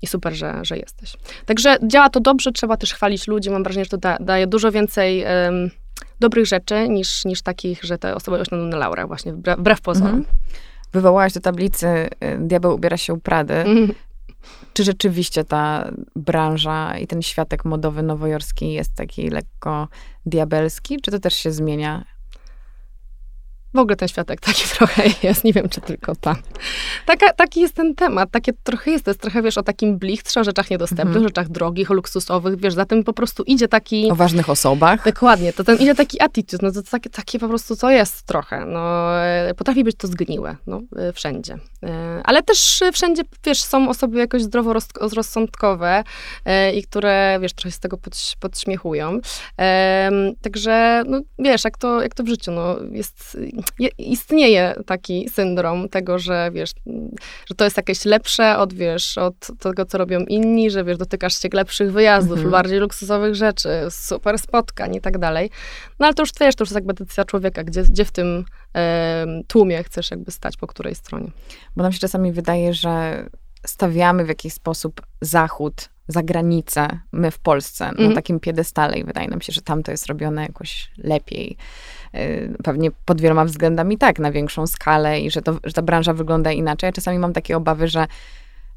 [0.03, 1.17] i super, że, że jesteś.
[1.47, 3.51] Także działa to dobrze, trzeba też chwalić ludzi.
[3.51, 5.71] Mam wrażenie, że to da, daje dużo więcej um,
[6.21, 10.17] dobrych rzeczy niż, niż takich, że te osoby osiągną na laurach, właśnie wbrew, wbrew pozorom.
[10.17, 10.37] Mhm.
[10.93, 12.09] Wywołałaś do tablicy
[12.39, 13.55] Diabeł ubiera się u Prady.
[13.55, 13.95] Mhm.
[14.73, 19.89] Czy rzeczywiście ta branża i ten światek modowy nowojorski jest taki lekko
[20.27, 22.05] diabelski, czy to też się zmienia
[23.75, 26.37] w ogóle ten światek taki trochę jest, nie wiem, czy tylko tam.
[27.07, 30.41] Taka, taki jest ten temat, takie trochę jest, to jest trochę, wiesz, o takim blichtrze,
[30.41, 34.11] o rzeczach niedostępnych, mm rzeczach drogich, o luksusowych, wiesz, za tym po prostu idzie taki...
[34.11, 35.05] O ważnych osobach.
[35.05, 38.65] Dokładnie, to ten idzie taki attitude, no to takie, takie po prostu to jest trochę,
[38.67, 41.59] no, e, potrafi być to zgniłe, no, e, wszędzie.
[41.83, 46.05] E, ale też wszędzie, wiesz, są osoby jakoś zdroworozsądkowe
[46.75, 49.21] i które, wiesz, trochę z tego pod, podśmiechują.
[50.43, 53.37] Także, no, wiesz, jak to, jak to w życiu, no, jest
[53.99, 56.71] istnieje taki syndrom tego, że wiesz,
[57.47, 61.43] że to jest jakieś lepsze od, wiesz, od tego, co robią inni, że wiesz, dotykasz
[61.43, 62.51] się lepszych wyjazdów, mhm.
[62.51, 65.51] bardziej luksusowych rzeczy, super spotkań i tak dalej.
[65.99, 68.45] No ale to już, wiesz, to już jest jakby decyzja człowieka, gdzie, gdzie w tym
[69.47, 71.31] tłumie chcesz jakby stać, po której stronie.
[71.77, 73.25] Bo nam się czasami wydaje, że
[73.67, 78.15] stawiamy w jakiś sposób Zachód za granicę, my w Polsce, na mhm.
[78.15, 81.57] takim piedestale i wydaje nam się, że tam to jest robione jakoś lepiej.
[82.15, 86.13] Y, pewnie pod wieloma względami tak, na większą skalę i że, to, że ta branża
[86.13, 86.89] wygląda inaczej.
[86.89, 88.07] Ja czasami mam takie obawy, że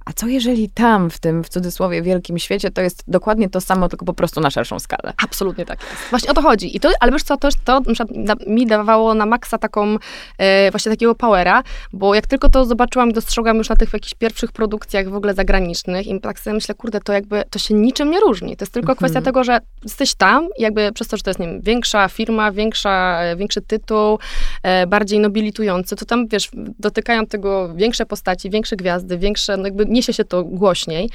[0.05, 3.89] A co jeżeli tam, w tym w cudzysłowie wielkim świecie, to jest dokładnie to samo,
[3.89, 5.13] tylko po prostu na szerszą skalę?
[5.23, 6.09] Absolutnie tak jest.
[6.09, 6.77] Właśnie o to chodzi.
[6.77, 7.81] I to, ale wiesz co, to, to
[8.11, 9.97] na mi dawało na maksa taką,
[10.37, 14.13] e, właśnie takiego powera, bo jak tylko to zobaczyłam i dostrzegłam już na tych jakichś
[14.13, 18.11] pierwszych produkcjach w ogóle zagranicznych i tak sobie myślę, kurde, to jakby, to się niczym
[18.11, 18.57] nie różni.
[18.57, 18.97] To jest tylko mhm.
[18.97, 22.07] kwestia tego, że jesteś tam i jakby przez to, że to jest, nie wiem, większa
[22.09, 24.19] firma, większa, e, większy tytuł,
[24.63, 26.49] e, bardziej nobilitujący, to tam, wiesz,
[26.79, 31.09] dotykają tego większe postaci, większe gwiazdy, większe, no jakby niesie się to głośniej.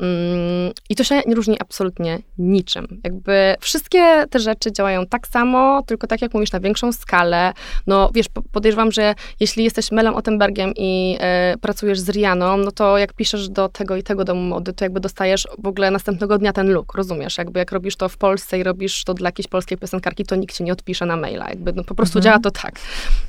[0.00, 3.00] Mm, I to się nie różni absolutnie niczym.
[3.04, 7.52] Jakby wszystkie te rzeczy działają tak samo, tylko tak jak mówisz, na większą skalę.
[7.86, 12.98] No wiesz, podejrzewam, że jeśli jesteś Melem Ottenbergiem i e, pracujesz z Rianą, no to
[12.98, 16.52] jak piszesz do tego i tego domu mody, to jakby dostajesz w ogóle następnego dnia
[16.52, 17.38] ten look, rozumiesz?
[17.38, 20.56] Jakby jak robisz to w Polsce i robisz to dla jakiejś polskiej piosenkarki, to nikt
[20.56, 21.48] ci nie odpisze na maila.
[21.48, 22.24] Jakby no, po prostu mhm.
[22.24, 22.74] działa to tak.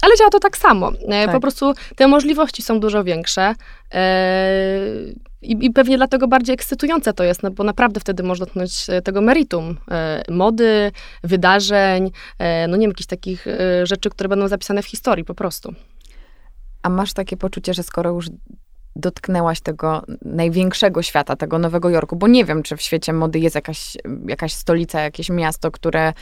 [0.01, 0.91] Ale działa to tak samo.
[1.07, 1.31] E, tak.
[1.31, 3.55] Po prostu te możliwości są dużo większe.
[5.41, 9.01] I, I, pewnie dlatego bardziej ekscytujące to jest, no bo naprawdę wtedy można dotknąć e,
[9.01, 10.91] tego meritum e, mody,
[11.23, 13.45] wydarzeń, e, no nie wiem, jakichś takich
[13.83, 15.73] rzeczy, które będą zapisane w historii po prostu.
[16.83, 18.27] A masz takie poczucie, że skoro już
[18.95, 23.55] dotknęłaś tego największego świata, tego Nowego Jorku, bo nie wiem, czy w świecie mody jest
[23.55, 26.13] jakaś, jakaś stolica, jakieś miasto, które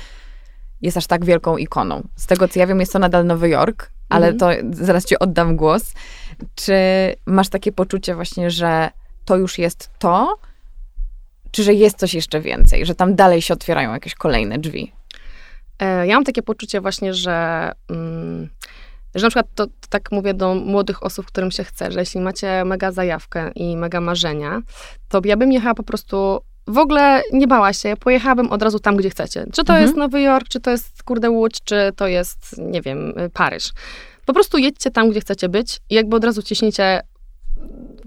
[0.82, 2.08] jest aż tak wielką ikoną.
[2.16, 5.20] Z tego, co ja wiem, jest to nadal Nowy Jork, ale mm to zaraz ci
[5.20, 5.94] oddam głos.
[6.56, 6.76] Czy
[7.26, 8.90] masz takie poczucie właśnie, że
[9.26, 10.36] to już jest to,
[11.52, 14.92] czy że jest coś jeszcze więcej, że tam dalej się otwierają jakieś kolejne drzwi?
[15.80, 18.50] E, ja mam takie poczucie właśnie, że, mm,
[19.16, 22.22] że na przykład to, to, tak mówię do młodych osób, którym się chce, że jeśli
[22.22, 24.62] macie mega zajawkę i mega marzenia,
[25.10, 28.96] to ja bym jechała po prostu w ogóle nie bała się, pojechałabym od razu tam,
[28.96, 29.46] gdzie chcecie.
[29.54, 29.82] Czy to mhm.
[29.82, 33.72] jest Nowy Jork, czy to jest kurde Łódź, czy to jest, nie wiem, Paryż.
[34.32, 37.02] Po prostu jedźcie tam, gdzie chcecie być i jakby od razu ciśnijcie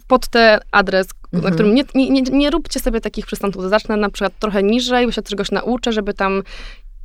[0.06, 1.44] pod ten adres, mhm.
[1.44, 3.64] na którym nie, nie, nie, nie róbcie sobie takich przystanków.
[3.68, 6.42] Zacznę na przykład trochę niżej, bo się czegoś nauczę, żeby tam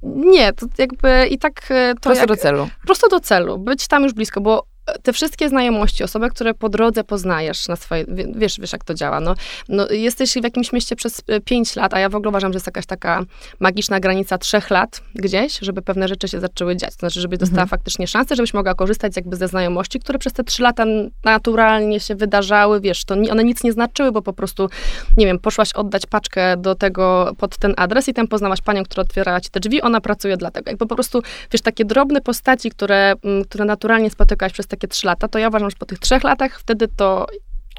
[0.03, 1.99] nie, to jakby i tak e, to.
[1.99, 2.70] Prosto jak, do celu.
[2.86, 3.57] Prosto do celu.
[3.57, 4.63] Być tam już blisko, bo
[5.04, 9.20] te wszystkie znajomości, osoby, które po drodze poznajesz na swoje, wiesz, wiesz jak to działa,
[9.20, 9.36] no,
[9.70, 12.58] no jesteś w jakimś mieście przez e, pięć lat, a ja w ogóle uważam, że
[12.58, 13.24] jest jakaś taka
[13.60, 17.64] magiczna granica trzech lat gdzieś, żeby pewne rzeczy się zaczęły dziać, to znaczy, żeby dostała
[17.64, 17.70] mhm.
[17.70, 20.86] faktycznie szansę, żebyś mogła korzystać jakby ze znajomości, które przez te trzy lata
[21.24, 24.70] naturalnie się wydarzały, wiesz, to one nic nie znaczyły, bo po prostu,
[25.18, 29.02] nie wiem, poszłaś oddać paczkę do tego, pod ten adres i tam poznałaś panią, która
[29.02, 30.70] otwierała ci te drzwi, ona pracuje dlatego.
[30.70, 31.22] Jakby po prostu,
[31.52, 33.14] wiesz, takie drobne postaci, które,
[33.50, 36.23] które naturalnie spotykałaś przez te takie trzy lata, to ja uważam, że po tych trzech
[36.23, 37.27] latach wtedy to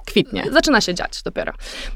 [0.07, 0.45] kwitnie.
[0.53, 1.53] Zaczyna się dziać dopiero.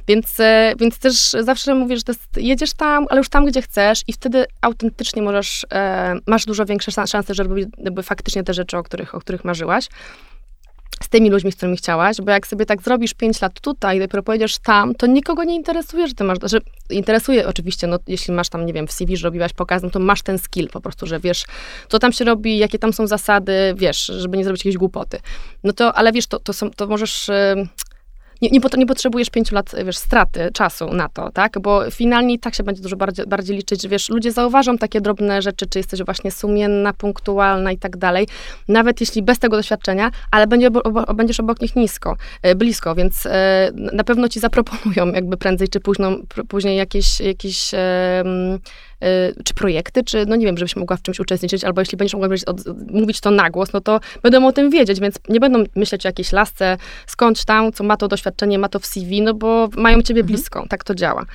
[0.08, 4.02] Więc, e, więc też zawsze mówię, że jest, jedziesz tam, ale już tam, gdzie chcesz
[4.06, 7.68] i wtedy autentycznie możesz, e, masz dużo większe szanse, żeby robić
[8.02, 9.88] faktycznie te rzeczy, o których, o których marzyłaś
[11.02, 14.00] z tymi ludźmi, z którymi chciałaś, bo jak sobie tak zrobisz 5 lat tutaj i
[14.00, 16.58] dopiero pojedziesz tam, to nikogo nie interesuje, że ty masz, że
[16.90, 19.98] interesuje oczywiście, no jeśli masz tam, nie wiem, w CV, że robiłaś pokaz, no to
[19.98, 21.44] masz ten skill po prostu, że wiesz,
[21.88, 25.18] co tam się robi, jakie tam są zasady, wiesz, żeby nie zrobić jakiejś głupoty.
[25.64, 27.30] No to, ale wiesz, to, to, są, to możesz
[28.42, 31.58] nie, nie, nie, potrzebujesz pięciu lat, wiesz, straty czasu na to, tak?
[31.60, 35.66] Bo finalnie tak się będzie dużo bardziej, bardziej liczyć, wiesz, ludzie zauważą takie drobne rzeczy,
[35.66, 38.28] czy jesteś właśnie sumienna, punktualna i tak dalej,
[38.68, 43.26] nawet jeśli bez tego doświadczenia, ale będzie, obo, będziesz obok nich nisko, e, blisko, więc
[43.26, 46.16] e, na pewno ci zaproponują jakby prędzej czy późno,
[46.48, 47.70] później jakieś, jakieś
[49.44, 52.36] czy projekty, czy no nie wiem, żebyś mogła w czymś uczestniczyć, albo jeśli będziesz mogła
[52.90, 56.08] mówić, to na głos, no to będą o tym wiedzieć, więc nie będą myśleć o
[56.08, 56.76] jakiejś lasce,
[57.06, 60.36] skądś tam, co ma to doświadczenie, ma to w CV, no bo mają ciebie mhm.
[60.36, 61.26] blisko, tak to działa.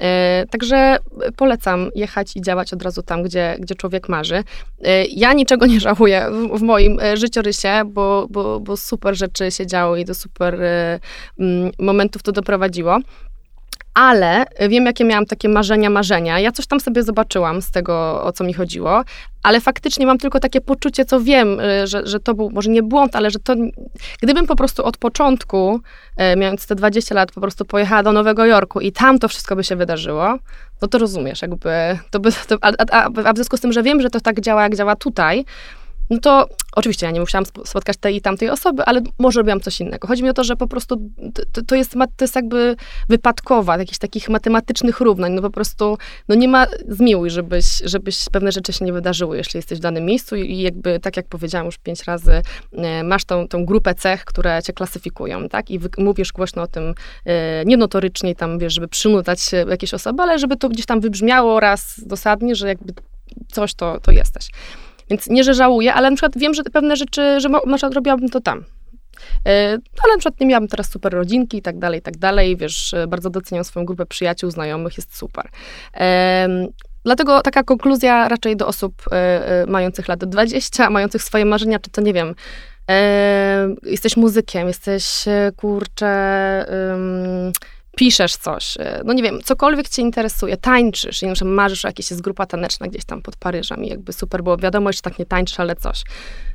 [0.00, 0.98] E, także
[1.36, 4.44] polecam jechać i działać od razu tam, gdzie, gdzie człowiek marzy.
[4.84, 9.66] E, ja niczego nie żałuję w, w moim życiorysie, bo, bo, bo super rzeczy się
[9.66, 10.58] działy i do super
[11.78, 12.98] momentów to doprowadziło
[13.94, 16.38] ale wiem, jakie miałam takie marzenia, marzenia.
[16.38, 19.02] Ja coś tam sobie zobaczyłam z tego, o co mi chodziło,
[19.42, 22.82] ale faktycznie mam tylko takie poczucie, co wiem, y, że, że to był może nie
[22.82, 23.54] błąd, ale że to.
[24.22, 25.80] Gdybym po prostu od początku,
[26.32, 29.56] y, mając te 20 lat, po prostu pojechała do Nowego Jorku i tam to wszystko
[29.56, 30.38] by się wydarzyło,
[30.82, 31.98] no to rozumiesz, jakby.
[32.10, 34.40] To by, to, a, a, a w związku z tym, że wiem, że to tak
[34.40, 35.44] działa, jak działa tutaj,
[36.10, 39.80] no to oczywiście ja nie musiałam spotkać tej i tamtej osoby, ale może robiłam coś
[39.80, 40.08] innego.
[40.08, 41.10] Chodzi mi o to, że po prostu
[41.52, 42.76] to, to, jest, to jest jakby
[43.08, 45.32] wypadkowa, jakichś takich matematycznych równań.
[45.32, 45.98] No po prostu
[46.28, 50.04] no nie ma zmiłuj, żebyś, żebyś pewne rzeczy się nie wydarzyły, jeśli jesteś w danym
[50.04, 52.42] miejscu i jakby, tak jak powiedziałam już pięć razy,
[52.72, 55.70] e, masz tą, tą grupę cech, które cię klasyfikują, tak?
[55.70, 56.94] I mówisz głośno o tym
[57.24, 61.60] e, nie notorycznie tam, wiesz, żeby przynudzać jakieś osoby, ale żeby to gdzieś tam wybrzmiało
[61.60, 62.92] raz dosadnie, że jakby
[63.52, 64.48] coś to, to jesteś.
[65.12, 68.40] Więc nie, że żałuję, ale na przykład wiem, że pewne rzeczy, że może robiłabym to
[68.40, 68.64] tam.
[70.04, 72.94] ale na przykład nie miałam teraz super rodzinki i tak dalej, i tak dalej, wiesz,
[73.08, 75.48] bardzo doceniam swoją grupę przyjaciół, znajomych, jest super.
[77.04, 79.02] Dlatego taka konkluzja raczej do osób
[79.66, 82.34] mających lat 20, mających swoje marzenia, czy to nie wiem,
[83.82, 85.24] jesteś muzykiem, jesteś,
[85.56, 86.66] kurczę,
[87.96, 92.12] piszesz coś, e, no nie wiem, cokolwiek cię interesuje, tańczysz i na marzysz o jakiejś
[92.14, 95.60] grupa taneczna gdzieś tam pod Paryżem i jakby super było, wiadomo, że tak nie tańczysz,
[95.60, 96.02] ale coś.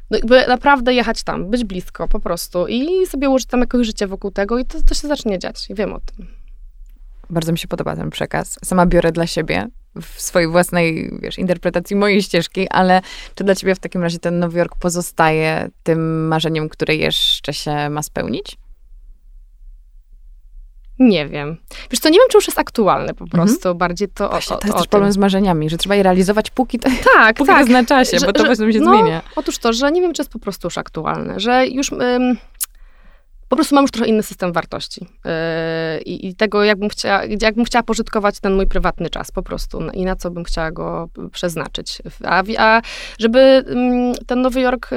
[0.10, 4.08] No jakby naprawdę jechać tam, być blisko po prostu i sobie ułożyć tam jakoś życie
[4.08, 6.28] wokół tego i to, to się zacznie dziać i wiem o tym.
[7.30, 8.60] Bardzo mi się podoba ten przekaz.
[8.66, 9.68] Sama biorę dla siebie
[10.02, 13.02] w swojej własnej, wiesz, interpretacji mojej ścieżki, ale
[13.36, 17.90] czy dla ciebie w takim razie ten Nowy Jork pozostaje tym marzeniem, które jeszcze się
[17.90, 18.58] ma spełnić?
[21.00, 21.58] Nie wiem.
[21.92, 23.48] Wiesz to nie wiem, czy już jest aktualne po mhm.
[23.48, 26.50] prostu, bardziej to właśnie, o, To jest też problem z marzeniami, że trzeba je realizować
[26.50, 27.60] póki to, tak, póki tak.
[27.60, 29.22] jest na czasie, że, bo to że, właśnie się no, zmienia.
[29.36, 31.92] Otóż to, że nie wiem, czy jest po prostu już aktualne, że już...
[31.92, 32.38] Ym,
[33.50, 35.32] po prostu mam już trochę inny system wartości yy,
[36.02, 40.16] i tego, jakbym chciała, jakbym chciała pożytkować ten mój prywatny czas po prostu i na
[40.16, 42.02] co bym chciała go przeznaczyć.
[42.24, 42.82] A, a
[43.20, 44.92] żeby mm, ten Nowy Jork,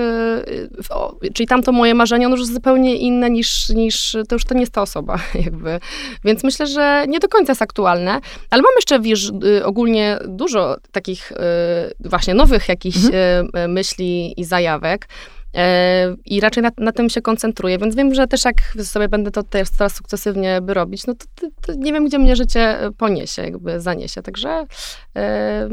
[1.22, 4.54] yy, czyli tamto moje marzenie, ono już jest zupełnie inne niż, niż to już to
[4.54, 5.80] nie jest ta osoba jakby.
[6.24, 8.20] Więc myślę, że nie do końca jest aktualne,
[8.50, 13.50] ale mam jeszcze, wiesz, y, ogólnie dużo takich y, właśnie nowych jakichś mhm.
[13.56, 15.08] Y, myśli i zajawek,
[16.26, 19.42] I raczej na, na, tym się koncentruję, więc wiem, że też jak sobie będę to
[19.42, 24.22] teraz sukcesywnie by robić, no to, to, nie wiem, gdzie mnie życie poniesie, jakby zaniesie.
[24.22, 24.64] Także
[25.16, 25.68] e,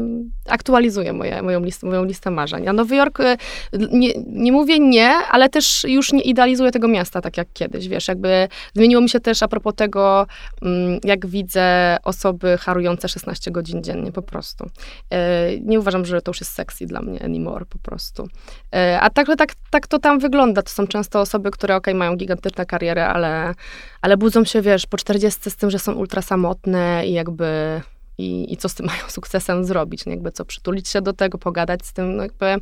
[0.46, 2.68] aktualizuję moje, moją, listę, moją listę marzeń.
[2.68, 3.36] A Nowy Jork, e,
[3.72, 8.08] nie, nie mówię nie, ale też już nie idealizuję tego miasta tak jak kiedyś, wiesz,
[8.08, 10.26] jakby zmieniło mi się też a propos tego,
[10.62, 14.66] mm, jak widzę osoby harujące 16 godzin dziennie po prostu.
[15.10, 18.28] E, nie uważam, że to już jest sexy dla mnie anymore po prostu.
[18.74, 20.62] E, a także tak tak to tam wygląda.
[20.62, 23.54] To są często osoby, które ok, mają gigantyczne kariery, ale,
[24.00, 27.80] ale budzą się, wiesz, po 40 z tym, że są ultra samotne i jakby
[28.18, 31.38] i, i co z tym mają sukcesem zrobić, no jakby co, przytulić się do tego,
[31.38, 32.56] pogadać z tym, no jakby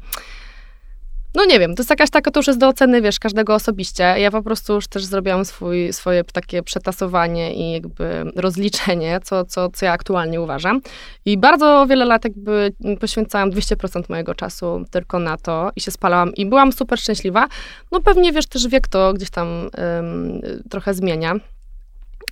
[1.37, 4.03] no nie wiem, to jest jakaś taka, to już jest do oceny, wiesz, każdego osobiście.
[4.03, 9.71] Ja po prostu już też zrobiłam swój, swoje takie przetasowanie i jakby rozliczenie, co, co,
[9.71, 10.81] co ja aktualnie uważam.
[11.25, 16.35] I bardzo wiele lat jakby poświęcałam 200% mojego czasu tylko na to i się spalałam
[16.35, 17.49] i byłam super szczęśliwa.
[17.93, 21.35] No pewnie, wiesz, też wiek to gdzieś tam um, trochę zmienia.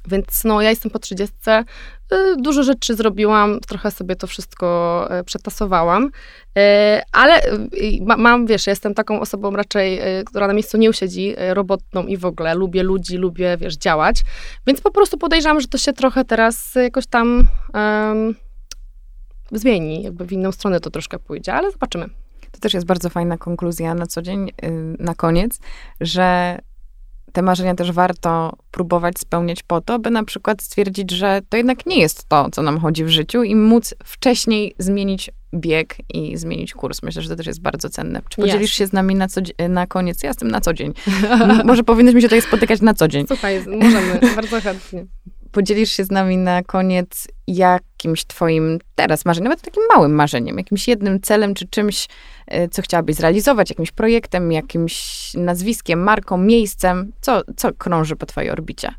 [0.09, 1.35] Więc no, ja jestem po 30.
[2.13, 6.11] Y, dużo rzeczy zrobiłam, trochę sobie to wszystko e, przetasowałam,
[6.59, 7.41] e, ale
[8.01, 12.25] mam, wiesz, jestem taką osobą raczej, e, która na miejscu nie usiedzi, robotną i w
[12.25, 14.23] ogóle lubię ludzi, lubię, wiesz, działać,
[14.67, 18.35] więc po prostu podejrzewam, że to się trochę teraz jakoś tam um,
[19.53, 22.09] zmieni, jakby w inną stronę to troszkę pójdzie, ale zobaczymy.
[22.51, 25.59] To też jest bardzo fajna konkluzja na co dzień, y, na koniec,
[26.01, 26.59] że
[27.35, 31.87] te marzenia też warto próbować spełniać po to, by na przykład stwierdzić, że to jednak
[31.87, 36.75] nie jest to, co nam chodzi w życiu i móc wcześniej zmienić bieg i zmienić
[36.75, 37.03] kurs.
[37.03, 38.23] Myślę, że to też jest bardzo cenne.
[38.29, 38.77] Czy podzielisz yes.
[38.77, 40.23] się z nami na, co, na koniec?
[40.23, 40.93] Ja jestem na co dzień.
[41.65, 43.27] Może powinnyśmy się tutaj spotykać na co dzień.
[43.27, 45.07] Słuchaj, możemy, bardzo chętnie
[45.55, 50.89] podzielisz się z nami na koniec jakimś twoim teraz marzeniem, nawet takim małym marzeniem, jakimś
[50.89, 52.09] jednym celem, czy czymś,
[52.47, 58.51] e, co chciałabyś zrealizować, jakimś projektem, jakimś nazwiskiem, marką, miejscem, co, co krąży po twojej
[58.51, 58.95] orbicie?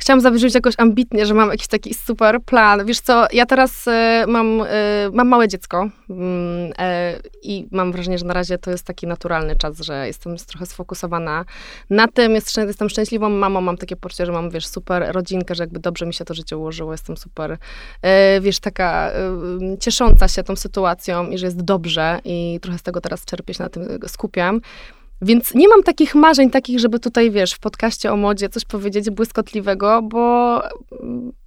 [0.00, 2.86] Chciałam zabrzmieć jakoś ambitnie, że mam jakiś taki super plan.
[2.86, 3.90] Wiesz co, ja teraz y,
[4.26, 4.66] mam, y,
[5.12, 6.14] mam małe dziecko y,
[7.42, 11.44] i mam wrażenie, że na razie to jest taki naturalny czas, że jestem trochę sfokusowana
[11.90, 12.34] na tym.
[12.34, 16.06] Jest, jestem szczęśliwą mamą, mam takie poczucie, że mam, wiesz, super rodzinkę, że jakby dobrze
[16.06, 16.92] mi się to życie ułożyło.
[16.92, 17.58] Jestem super,
[18.40, 19.12] wiesz, taka
[19.80, 23.62] ciesząca się tą sytuacją i że jest dobrze i trochę z tego teraz czerpię się
[23.62, 24.60] na tym skupiam.
[25.22, 29.10] Więc nie mam takich marzeń, takich, żeby tutaj, wiesz, w podcaście o modzie coś powiedzieć
[29.10, 30.62] błyskotliwego, bo,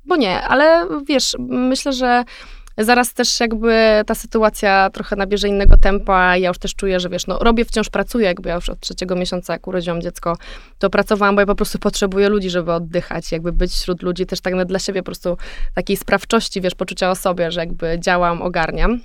[0.05, 2.23] bo nie, ale wiesz, myślę, że
[2.77, 6.37] zaraz też jakby ta sytuacja trochę nabierze innego tempa.
[6.37, 9.15] Ja już też czuję, że wiesz, no robię, wciąż pracuję, jakby ja już od trzeciego
[9.15, 10.37] miesiąca, jak urodziłam dziecko,
[10.79, 14.41] to pracowałam, bo ja po prostu potrzebuję ludzi, żeby oddychać, jakby być wśród ludzi też
[14.41, 15.37] tak dla siebie po prostu
[15.75, 18.99] takiej sprawczości, wiesz, poczucia o sobie, że jakby działam, ogarniam.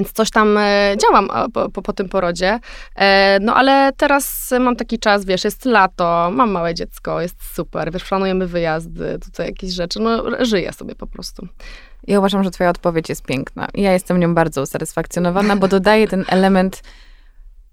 [0.00, 2.60] Więc coś tam e, działam po, po, po, tym porodzie.
[2.96, 7.92] E, no ale teraz mam taki czas, wiesz, jest lato, mam małe dziecko, jest super,
[7.92, 11.46] wiesz, planujemy wyjazdy, tutaj jakieś rzeczy, no żyję sobie po prostu.
[12.06, 13.68] Ja uważam, że twoja odpowiedź jest piękna.
[13.74, 16.82] Ja jestem nią bardzo usatysfakcjonowana, bo dodaje ten element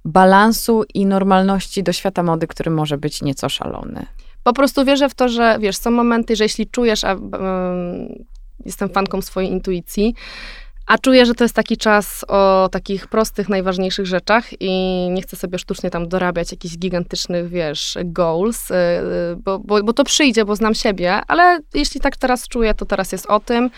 [0.06, 4.06] balansu i normalności do świata mody, który może być nieco szalony.
[4.44, 7.28] Po prostu wierzę w to, że wiesz, są momenty, że jeśli czujesz, a um,
[8.66, 10.16] jestem fanką swojej intuicji,
[10.88, 14.70] A czuję, że to jest taki czas o takich prostych, najważniejszych rzeczach i
[15.12, 18.74] nie chcę sobie sztucznie tam dorabiać jakichś gigantycznych, wiesz, goals, y,
[19.38, 23.12] bo, bo, bo to przyjdzie, bo znam siebie, ale jeśli tak teraz czuję, to teraz
[23.12, 23.70] jest o tym.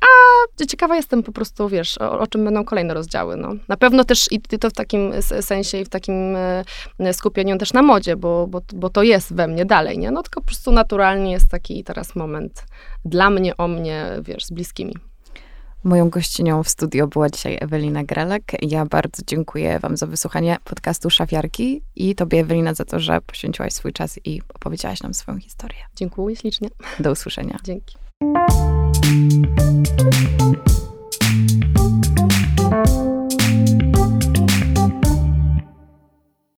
[0.00, 3.36] A ciekawa jestem po prostu, wiesz, o, o, czym będą kolejne rozdziały.
[3.36, 3.52] No.
[3.68, 6.36] Na pewno też i to w takim sensie i w takim
[6.98, 10.10] e, skupieniu też na modzie, bo, bo, bo to jest we mnie dalej, nie?
[10.10, 12.64] No tylko po prostu naturalnie jest taki teraz moment
[13.04, 14.94] dla mnie, o mnie, wiesz, z bliskimi.
[15.84, 18.52] Moją gościnią w studio była dzisiaj Ewelina Grelek.
[18.62, 23.72] Ja bardzo dziękuję Wam za wysłuchanie podcastu Szafiarki i Tobie, Ewelina, za to, że poświęciłaś
[23.72, 25.78] swój czas i opowiedziałaś nam swoją historię.
[25.96, 26.68] Dziękuję ślicznie.
[27.00, 27.58] Do usłyszenia.
[27.64, 27.96] Dzięki.